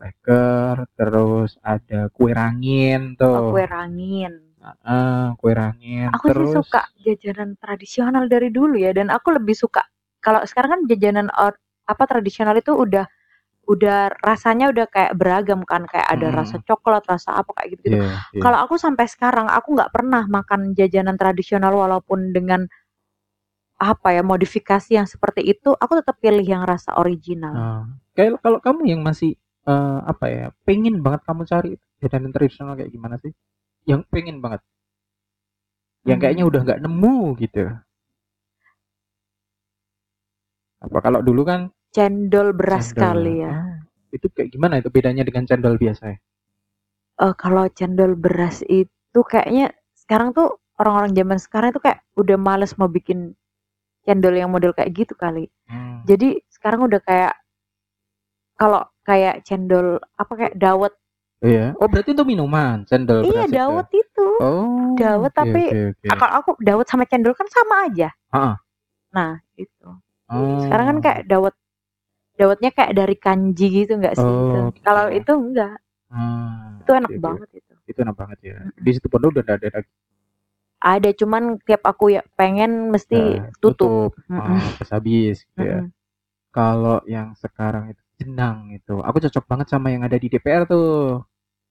Leker 0.00 0.74
terus 0.98 1.50
ada 1.62 2.08
kue 2.16 2.32
rangin 2.32 3.14
Oh, 3.20 3.20
tuh 3.20 3.52
kue 3.52 3.64
rangin. 3.68 4.32
Heeh, 4.60 5.24
kue 5.40 5.52
rangin 5.56 6.08
Aku 6.16 6.26
terus 6.32 6.48
sih 6.52 6.56
suka 6.60 6.80
jajanan 7.04 7.50
tradisional 7.60 8.24
dari 8.28 8.48
dulu 8.52 8.76
ya 8.76 8.92
dan 8.92 9.08
aku 9.12 9.28
lebih 9.36 9.56
suka 9.56 9.84
kalau 10.20 10.40
sekarang 10.44 10.70
kan 10.76 10.80
jajanan 10.90 11.28
or- 11.36 11.56
apa 11.88 12.04
tradisional 12.10 12.54
itu 12.56 12.72
udah 12.76 13.04
udah 13.70 14.10
rasanya 14.26 14.66
udah 14.74 14.86
kayak 14.90 15.14
beragam 15.14 15.62
kan 15.62 15.86
kayak 15.86 16.08
ada 16.10 16.28
Hmm. 16.28 16.38
rasa 16.42 16.56
coklat, 16.66 17.04
rasa 17.06 17.38
apa 17.38 17.50
kayak 17.54 17.68
gitu. 17.78 17.84
Iya, 17.94 18.02
iya. 18.34 18.42
Kalau 18.42 18.58
aku 18.66 18.74
sampai 18.76 19.06
sekarang 19.06 19.46
aku 19.46 19.68
nggak 19.78 19.92
pernah 19.94 20.24
makan 20.26 20.74
jajanan 20.74 21.14
tradisional 21.14 21.72
walaupun 21.78 22.34
dengan 22.34 22.66
apa 23.80 24.12
ya 24.12 24.20
modifikasi 24.20 24.90
yang 24.92 25.08
seperti 25.08 25.40
itu, 25.56 25.72
aku 25.72 25.92
tetap 26.04 26.20
pilih 26.20 26.44
yang 26.44 26.62
rasa 26.68 26.98
original. 27.00 27.54
Nah, 27.56 27.82
kayak 28.12 28.42
kalau 28.44 28.58
kamu 28.60 28.82
yang 28.92 29.00
masih 29.00 29.38
eh, 29.70 29.98
apa 30.12 30.24
ya 30.36 30.46
pengen 30.66 30.94
banget 31.04 31.20
kamu 31.28 31.42
cari 31.52 31.70
jajanan 32.00 32.32
tradisional 32.34 32.74
kayak 32.78 32.92
gimana 32.96 33.16
sih 33.22 33.32
yang 33.90 34.00
pengen 34.12 34.38
banget 34.44 34.60
yang 36.08 36.18
Hmm. 36.18 36.24
kayaknya 36.24 36.44
udah 36.50 36.60
nggak 36.66 36.80
nemu 36.84 37.16
gitu 37.42 37.62
apa 40.80 40.98
kalau 41.04 41.20
dulu 41.20 41.42
kan 41.44 41.60
Cendol 41.90 42.54
beras 42.54 42.94
cendol. 42.94 43.02
kali 43.02 43.34
ya. 43.42 43.52
Ah, 43.52 43.74
itu 44.14 44.26
kayak 44.30 44.50
gimana 44.54 44.74
itu 44.78 44.88
bedanya 44.94 45.22
dengan 45.26 45.44
cendol 45.48 45.74
biasa 45.76 46.04
ya 46.14 46.18
Eh, 47.20 47.34
kalau 47.36 47.68
cendol 47.76 48.16
beras 48.16 48.64
itu 48.64 49.20
kayaknya 49.28 49.76
sekarang 49.92 50.32
tuh 50.32 50.56
orang-orang 50.80 51.12
zaman 51.12 51.38
sekarang 51.38 51.68
itu 51.76 51.80
kayak 51.84 52.00
udah 52.16 52.36
males 52.40 52.72
mau 52.80 52.88
bikin 52.88 53.36
cendol 54.08 54.32
yang 54.32 54.48
model 54.48 54.72
kayak 54.72 54.90
gitu 54.96 55.12
kali. 55.12 55.52
Hmm. 55.68 56.00
Jadi 56.08 56.40
sekarang 56.48 56.88
udah 56.88 57.00
kayak 57.04 57.32
kalau 58.60 58.84
kayak 59.02 59.40
cendol 59.42 59.96
apa 60.14 60.32
kayak 60.36 60.54
dawet. 60.54 60.92
iya 61.40 61.72
oh 61.80 61.88
berarti 61.88 62.12
itu 62.12 62.20
minuman 62.22 62.84
cendol 62.84 63.24
iya, 63.24 63.48
dawet 63.48 63.88
itu. 63.90 64.26
oh 64.38 64.92
Dawet, 64.92 65.32
oke, 65.32 65.38
tapi 65.40 65.62
oke. 65.96 66.06
Ah, 66.06 66.16
Kalau 66.20 66.34
aku 66.36 66.50
dawet 66.60 66.84
sama 66.84 67.08
cendol 67.08 67.32
kan 67.32 67.48
sama 67.48 67.88
aja. 67.88 68.12
Ha-ha. 68.28 68.60
Nah, 69.10 69.40
itu. 69.56 69.88
Oh. 70.28 70.60
Sekarang 70.60 70.86
kan 70.92 70.98
kayak 71.00 71.20
dawet 71.24 71.56
dawetnya 72.36 72.68
kayak 72.70 72.92
dari 72.92 73.16
kanji 73.16 73.66
gitu 73.72 73.96
enggak 73.96 74.14
sih? 74.14 74.28
Oh, 74.28 74.68
Gitu. 74.68 74.84
Kalau 74.84 75.08
itu 75.08 75.32
enggak. 75.32 75.76
Hmm, 76.12 76.84
Itu 76.84 76.90
enak 76.92 77.10
oke. 77.10 77.20
banget 77.22 77.48
itu. 77.56 77.72
itu 77.86 77.98
enak 78.02 78.14
banget 78.14 78.38
ya 78.44 78.56
di 78.76 78.90
situ 78.92 79.06
pun 79.06 79.18
udah 79.24 79.42
ada 79.42 79.66
lagi 79.66 79.90
Ada 80.78 81.10
cuman 81.12 81.58
tiap 81.60 81.82
aku 81.82 82.14
ya 82.14 82.22
pengen 82.34 82.88
mesti 82.88 83.40
Nah, 83.40 83.50
tutup. 83.58 84.14
tutup 84.14 84.30
Mm-mm. 84.30 84.40
ah, 84.40 84.60
habis 84.62 84.88
habis 84.90 85.36
gitu 85.42 85.60
ya 85.60 85.80
kalau 86.50 87.02
yang 87.04 87.34
sekarang 87.34 87.90
itu 87.90 88.02
jenang 88.20 88.58
itu 88.76 88.94
aku 89.06 89.16
cocok 89.24 89.44
banget 89.50 89.66
sama 89.72 89.86
yang 89.94 90.02
ada 90.06 90.16
di 90.22 90.26
DPR 90.32 90.62
tuh 90.72 90.86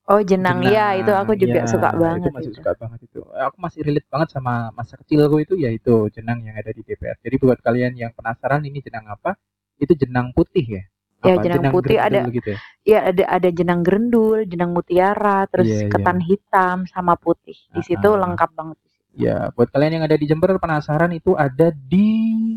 Oh 0.10 0.22
jenang, 0.26 0.66
ya 0.74 0.98
itu 0.98 1.12
aku 1.22 1.34
juga 1.38 1.62
Iya, 1.62 1.70
suka 1.72 1.90
itu 1.94 2.02
banget 2.02 2.32
masih 2.34 2.52
itu. 2.52 2.58
suka 2.58 2.72
banget 2.82 3.00
itu 3.08 3.20
aku 3.48 3.58
masih 3.66 3.80
relate 3.86 4.08
banget 4.14 4.30
sama 4.36 4.54
masa 4.78 4.94
kecilku 5.00 5.38
itu 5.46 5.54
yaitu 5.66 5.94
jenang 6.16 6.40
yang 6.48 6.56
ada 6.62 6.72
di 6.74 6.82
DPR 6.88 7.18
jadi 7.22 7.36
buat 7.38 7.60
kalian 7.62 7.94
yang 8.02 8.12
penasaran 8.18 8.62
ini 8.66 8.82
jenang 8.82 9.06
apa 9.16 9.38
itu 9.84 9.94
jenang 10.02 10.28
putih 10.38 10.66
ya 10.66 10.84
Ya, 11.20 11.36
Apa? 11.36 11.52
jenang 11.52 11.74
putih 11.76 11.98
ada- 12.00 12.26
gitu 12.32 12.50
ya 12.56 12.60
Iya 12.90 13.00
ada 13.12 13.24
ada 13.38 13.50
jenang 13.52 13.82
gerendul, 13.86 14.48
jenang 14.48 14.72
mutiara, 14.72 15.44
terus 15.52 15.68
Iya, 15.68 15.78
iya. 15.84 15.92
ketan 15.92 16.20
hitam 16.24 16.78
sama 16.88 17.14
putih. 17.20 17.58
Di 17.76 17.82
situ 17.86 18.08
Ah, 18.08 18.16
ah. 18.16 18.20
lengkap 18.24 18.50
banget. 18.56 18.78
Ya 19.12 19.50
buat 19.52 19.70
kalian 19.70 20.00
yang 20.00 20.06
ada 20.06 20.16
di 20.16 20.26
Jember 20.26 20.54
penasaran 20.58 21.12
itu 21.12 21.34
ada 21.34 21.74
di 21.74 22.08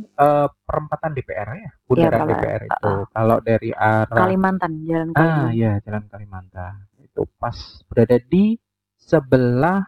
eh, 0.04 0.48
perempatan 0.64 1.10
DPR 1.12 1.48
ya 1.56 1.70
bundaran 1.88 2.20
Pak. 2.22 2.28
DPR 2.36 2.62
itu 2.68 2.92
kalau 3.08 3.38
dari 3.40 3.70
arah 3.72 4.06
Kalimantan, 4.10 4.72
jalan 4.84 5.08
Ah 5.12 5.16
Kalimantan. 5.16 5.56
iya 5.56 5.72
Jalan 5.82 6.04
Kalimantan 6.06 6.74
itu 7.00 7.22
pas 7.40 7.56
berada 7.88 8.16
di 8.20 8.56
sebelah 8.96 9.80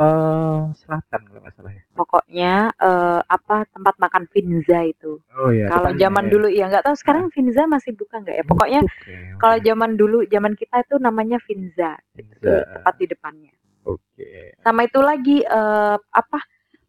eh 0.00 0.60
selatan 0.80 1.20
kalau 1.28 1.40
nggak 1.44 1.54
salah 1.54 1.72
ya. 1.76 1.82
Pokoknya 1.92 2.54
eh, 2.72 3.20
apa 3.20 3.68
tempat 3.68 3.94
makan 4.00 4.24
Vinza 4.32 4.80
itu. 4.88 5.20
Oh 5.36 5.52
iya. 5.52 5.68
kalau 5.68 5.92
zaman 5.92 6.24
ya. 6.24 6.30
dulu 6.32 6.46
ya 6.48 6.64
nggak 6.72 6.84
tahu 6.88 6.96
sekarang 6.96 7.28
Vinza 7.28 7.68
masih 7.68 7.92
buka 7.92 8.16
nggak 8.24 8.36
ya? 8.40 8.44
Pokoknya 8.48 8.80
Oke, 8.80 8.96
oke. 8.96 9.36
kalau 9.36 9.56
zaman 9.60 9.90
dulu 10.00 10.18
zaman 10.24 10.56
kita 10.56 10.88
itu 10.88 10.96
namanya 10.96 11.36
Vinza, 11.44 12.00
itu 12.16 12.32
Vinza. 12.32 12.64
tepat 12.80 12.94
di 12.96 13.06
depannya. 13.12 13.52
Oke. 13.82 14.54
Sama 14.60 14.84
itu 14.84 15.00
lagi 15.00 15.40
eh, 15.40 15.96
apa 15.96 16.38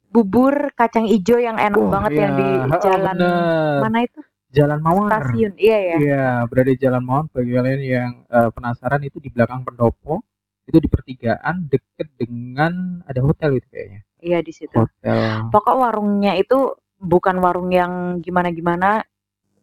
bubur 0.08 0.75
kacang 0.75 1.08
ijo 1.08 1.39
yang 1.39 1.56
enak 1.56 1.80
Wah, 1.80 1.89
banget 1.89 2.12
yang 2.19 2.34
iya. 2.34 2.39
di 2.39 2.47
Ha, 2.67 2.75
jalan 2.82 3.15
bener. 3.15 3.80
mana 3.80 3.99
itu 4.04 4.19
Jalan 4.51 4.80
Mawar. 4.84 5.08
stasiun. 5.08 5.54
Iya 5.56 5.77
ya. 5.80 5.95
Iya, 5.95 6.25
berada 6.43 6.67
di 6.67 6.77
Jalan 6.77 7.04
Mawar 7.04 7.25
bagi 7.32 7.51
kalian 7.51 7.80
yang 7.82 8.12
eh, 8.27 8.49
penasaran 8.51 8.99
itu 9.01 9.17
di 9.17 9.32
belakang 9.32 9.63
pendopo 9.63 10.19
itu 10.67 10.77
di 10.77 10.88
pertigaan 10.88 11.67
deket 11.67 12.08
dengan 12.15 12.99
ada 13.04 13.19
hotel 13.23 13.56
itu 13.56 13.67
kayaknya. 13.67 14.01
Iya 14.19 14.39
di 14.43 14.51
situ. 14.51 14.75
Hotel 14.75 15.47
Pokok 15.49 15.75
warungnya 15.80 16.36
itu 16.36 16.75
bukan 16.99 17.39
warung 17.39 17.71
yang 17.71 18.19
gimana-gimana, 18.19 19.01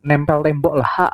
nempel 0.01 0.41
tembok 0.41 0.75
lah. 0.75 0.89
ha, 0.89 1.07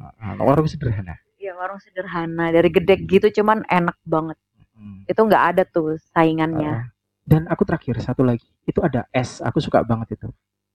Ah, 0.00 0.40
warung 0.40 0.64
sederhana. 0.64 1.20
ya 1.36 1.52
warung 1.54 1.76
sederhana 1.76 2.48
dari 2.48 2.68
gede 2.68 2.96
gitu 3.04 3.28
cuman 3.40 3.68
enak 3.68 4.00
banget. 4.02 4.40
Hmm. 4.80 5.04
Itu 5.04 5.20
nggak 5.28 5.44
ada 5.54 5.62
tuh 5.68 6.00
saingannya. 6.16 6.72
Uh, 6.80 6.84
dan 7.28 7.42
aku 7.52 7.62
terakhir 7.68 8.00
satu 8.00 8.24
lagi 8.24 8.48
itu 8.64 8.80
ada 8.80 9.04
es 9.12 9.38
aku 9.44 9.60
suka 9.60 9.84
banget 9.84 10.16
itu 10.18 10.28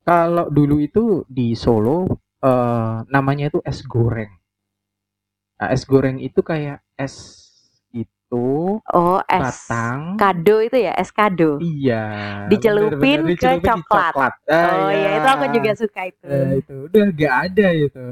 kalau 0.05 0.47
dulu 0.47 0.77
itu 0.79 1.25
di 1.27 1.51
Solo 1.57 2.05
eh, 2.39 2.95
namanya 3.11 3.49
itu 3.51 3.59
es 3.65 3.81
goreng 3.83 4.29
nah, 5.59 5.69
es 5.73 5.83
goreng 5.83 6.21
itu 6.21 6.39
kayak 6.39 6.79
es 6.95 7.15
itu 7.91 8.79
Oh, 8.93 9.19
es 9.27 9.41
batang 9.41 10.15
kado 10.21 10.55
itu 10.63 10.77
ya, 10.79 10.93
es 10.95 11.11
kado. 11.11 11.59
iya 11.59 12.03
Dicelupin 12.47 13.19
bener-bener 13.19 13.21
ke 13.25 13.31
dicelupin 13.35 13.71
di 13.75 13.83
coklat. 13.89 14.33
Ah, 14.47 14.63
Oh 14.75 14.91
iya. 14.93 14.95
iya, 14.95 15.09
itu 15.19 15.27
aku 15.27 15.45
juga 15.51 15.71
suka 15.75 16.01
itu. 16.07 16.27
Eh, 16.29 16.51
itu 16.61 16.73
udah 16.87 17.03
nggak 17.11 17.33
ada 17.51 17.67
itu 17.75 18.07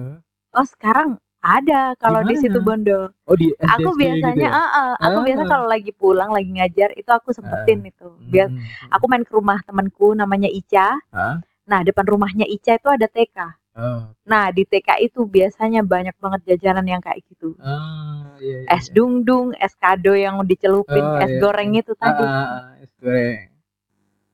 Oh, 0.53 0.65
sekarang 0.65 1.17
Ada 1.43 1.99
kalau 1.99 2.23
di 2.23 2.39
situ? 2.39 2.55
Bondo. 2.57 3.11
Oh 3.27 3.35
di 3.35 3.51
Aku 3.59 3.91
biasanya, 3.93 4.31
gitu 4.31 4.47
ya? 4.47 4.51
heeh, 4.55 4.89
aku 4.97 5.17
biasa 5.21 5.43
Ah. 5.43 5.49
kalau 5.49 5.65
lagi 5.67 5.91
pulang, 5.91 6.31
lagi 6.31 6.47
ngajar 6.49 6.95
itu 6.95 7.09
aku 7.09 7.29
sempetin 7.29 7.83
itu. 7.83 8.07
Biar 8.23 8.47
Hmm. 8.47 8.63
aku 8.89 9.05
main 9.05 9.21
ke 9.21 9.31
rumah 9.31 9.59
temanku 9.61 10.15
namanya 10.15 10.47
Ica. 10.47 10.95
Hah? 11.11 11.43
Nah, 11.63 11.79
depan 11.81 12.07
rumahnya 12.07 12.47
Ica 12.47 12.75
itu 12.75 12.87
ada 12.87 13.05
TK. 13.05 13.37
Oh. 13.73 14.07
Nah, 14.23 14.49
di 14.49 14.63
TK 14.63 15.03
itu 15.03 15.25
biasanya 15.25 15.83
banyak 15.83 16.15
banget 16.15 16.41
jajanan 16.47 16.85
yang 16.85 17.01
kayak 17.01 17.19
gitu. 17.25 17.59
Ah, 17.59 18.37
iya, 18.37 18.63
iya. 18.63 18.67
Es 18.71 18.87
dungdung, 18.87 19.51
es 19.57 19.75
kado 19.75 20.13
yang 20.13 20.39
dicelupin, 20.45 21.01
Oh, 21.01 21.19
es 21.19 21.27
iya. 21.29 21.39
goreng 21.41 21.73
itu 21.73 21.91
tadi. 21.93 22.21
ah, 22.21 22.31
ah, 22.31 22.79
es 22.79 22.91
goreng. 22.95 23.51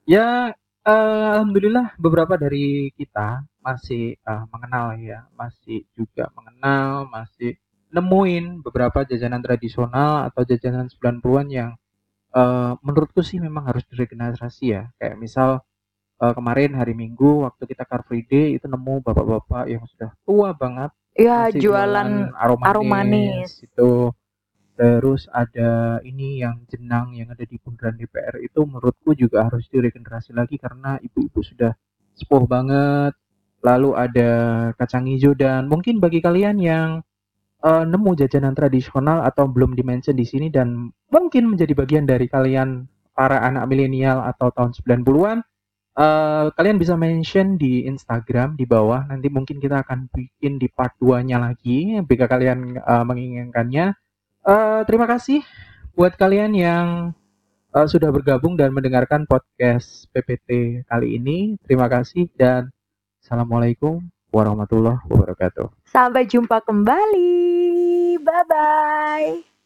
Ya, 0.06 0.54
alhamdulillah 0.84 1.96
beberapa 2.00 2.36
dari 2.40 2.90
kita 2.96 3.44
masih 3.60 4.16
eh, 4.18 4.44
mengenal 4.54 4.96
ya, 5.00 5.28
masih 5.36 5.86
juga 5.98 6.32
mengenal, 6.36 7.08
masih 7.12 7.60
nemuin 7.90 8.62
beberapa 8.62 9.02
jajanan 9.02 9.42
tradisional 9.42 10.30
atau 10.30 10.46
jajanan 10.46 10.88
90-an 10.88 11.48
yang 11.50 11.70
eh, 12.36 12.74
menurutku 12.86 13.22
sih 13.26 13.38
memang 13.42 13.68
harus 13.70 13.84
diregenerasi 13.92 14.66
ya. 14.76 14.84
Kayak 15.00 15.18
misal 15.20 15.50
eh, 16.22 16.34
kemarin 16.36 16.76
hari 16.80 16.94
Minggu 16.96 17.46
waktu 17.48 17.64
kita 17.68 17.84
Car 17.88 18.04
Free 18.08 18.26
Day 18.26 18.56
itu 18.58 18.66
nemu 18.70 19.04
bapak-bapak 19.04 19.68
yang 19.68 19.84
sudah 19.90 20.14
tua 20.26 20.52
banget 20.56 20.92
Ya, 21.20 21.52
masih 21.52 21.68
jualan 21.68 22.32
aroma 22.32 22.64
aroma 22.64 23.04
manis. 23.04 23.60
itu 23.60 24.14
terus 24.80 25.28
ada 25.36 26.00
ini 26.08 26.40
yang 26.40 26.64
jenang 26.72 27.12
yang 27.12 27.28
ada 27.36 27.44
di 27.44 27.60
bundaran 27.60 28.00
DPR 28.00 28.40
itu 28.40 28.64
menurutku 28.64 29.12
juga 29.12 29.52
harus 29.52 29.68
diregenerasi 29.68 30.32
lagi 30.32 30.56
karena 30.56 30.96
ibu-ibu 31.04 31.44
sudah 31.44 31.76
sepuh 32.16 32.48
banget. 32.48 33.12
Lalu 33.60 33.92
ada 33.92 34.32
kacang 34.80 35.04
hijau 35.04 35.36
dan 35.36 35.68
mungkin 35.68 36.00
bagi 36.00 36.24
kalian 36.24 36.64
yang 36.64 37.04
eh, 37.60 37.84
nemu 37.84 38.12
jajanan 38.24 38.56
tradisional 38.56 39.20
atau 39.28 39.52
belum 39.52 39.76
dimention 39.76 40.16
di 40.16 40.24
sini 40.24 40.48
dan 40.48 40.96
mungkin 41.12 41.52
menjadi 41.52 41.76
bagian 41.76 42.08
dari 42.08 42.32
kalian 42.32 42.88
para 43.12 43.44
anak 43.44 43.68
milenial 43.68 44.24
atau 44.24 44.48
tahun 44.56 44.72
90-an 44.80 45.44
eh, 46.00 46.46
kalian 46.56 46.78
bisa 46.80 46.96
mention 46.96 47.60
di 47.60 47.84
Instagram 47.84 48.56
di 48.56 48.64
bawah. 48.64 49.04
Nanti 49.12 49.28
mungkin 49.28 49.60
kita 49.60 49.84
akan 49.84 50.08
bikin 50.08 50.56
di 50.56 50.72
part 50.72 50.96
2-nya 51.04 51.36
lagi 51.36 52.00
jika 52.00 52.32
kalian 52.32 52.80
eh, 52.80 53.04
menginginkannya 53.04 53.92
Eh, 54.48 54.82
terima 54.88 55.04
kasih 55.04 55.44
buat 55.94 56.16
kalian 56.16 56.56
yang 56.56 56.88
eh, 57.76 57.88
sudah 57.88 58.08
bergabung 58.10 58.56
dan 58.56 58.72
mendengarkan 58.72 59.28
podcast 59.28 60.08
PPT 60.16 60.82
kali 60.88 61.20
ini 61.20 61.60
terima 61.68 61.92
kasih 61.92 62.32
dan 62.40 62.72
assalamualaikum 63.20 64.00
warahmatullahi 64.32 65.04
wabarakatuh 65.12 65.80
Sampai 65.90 66.30
jumpa 66.30 66.62
kembali. 66.64 68.22
Bye 68.22 68.46
bye. 68.46 69.59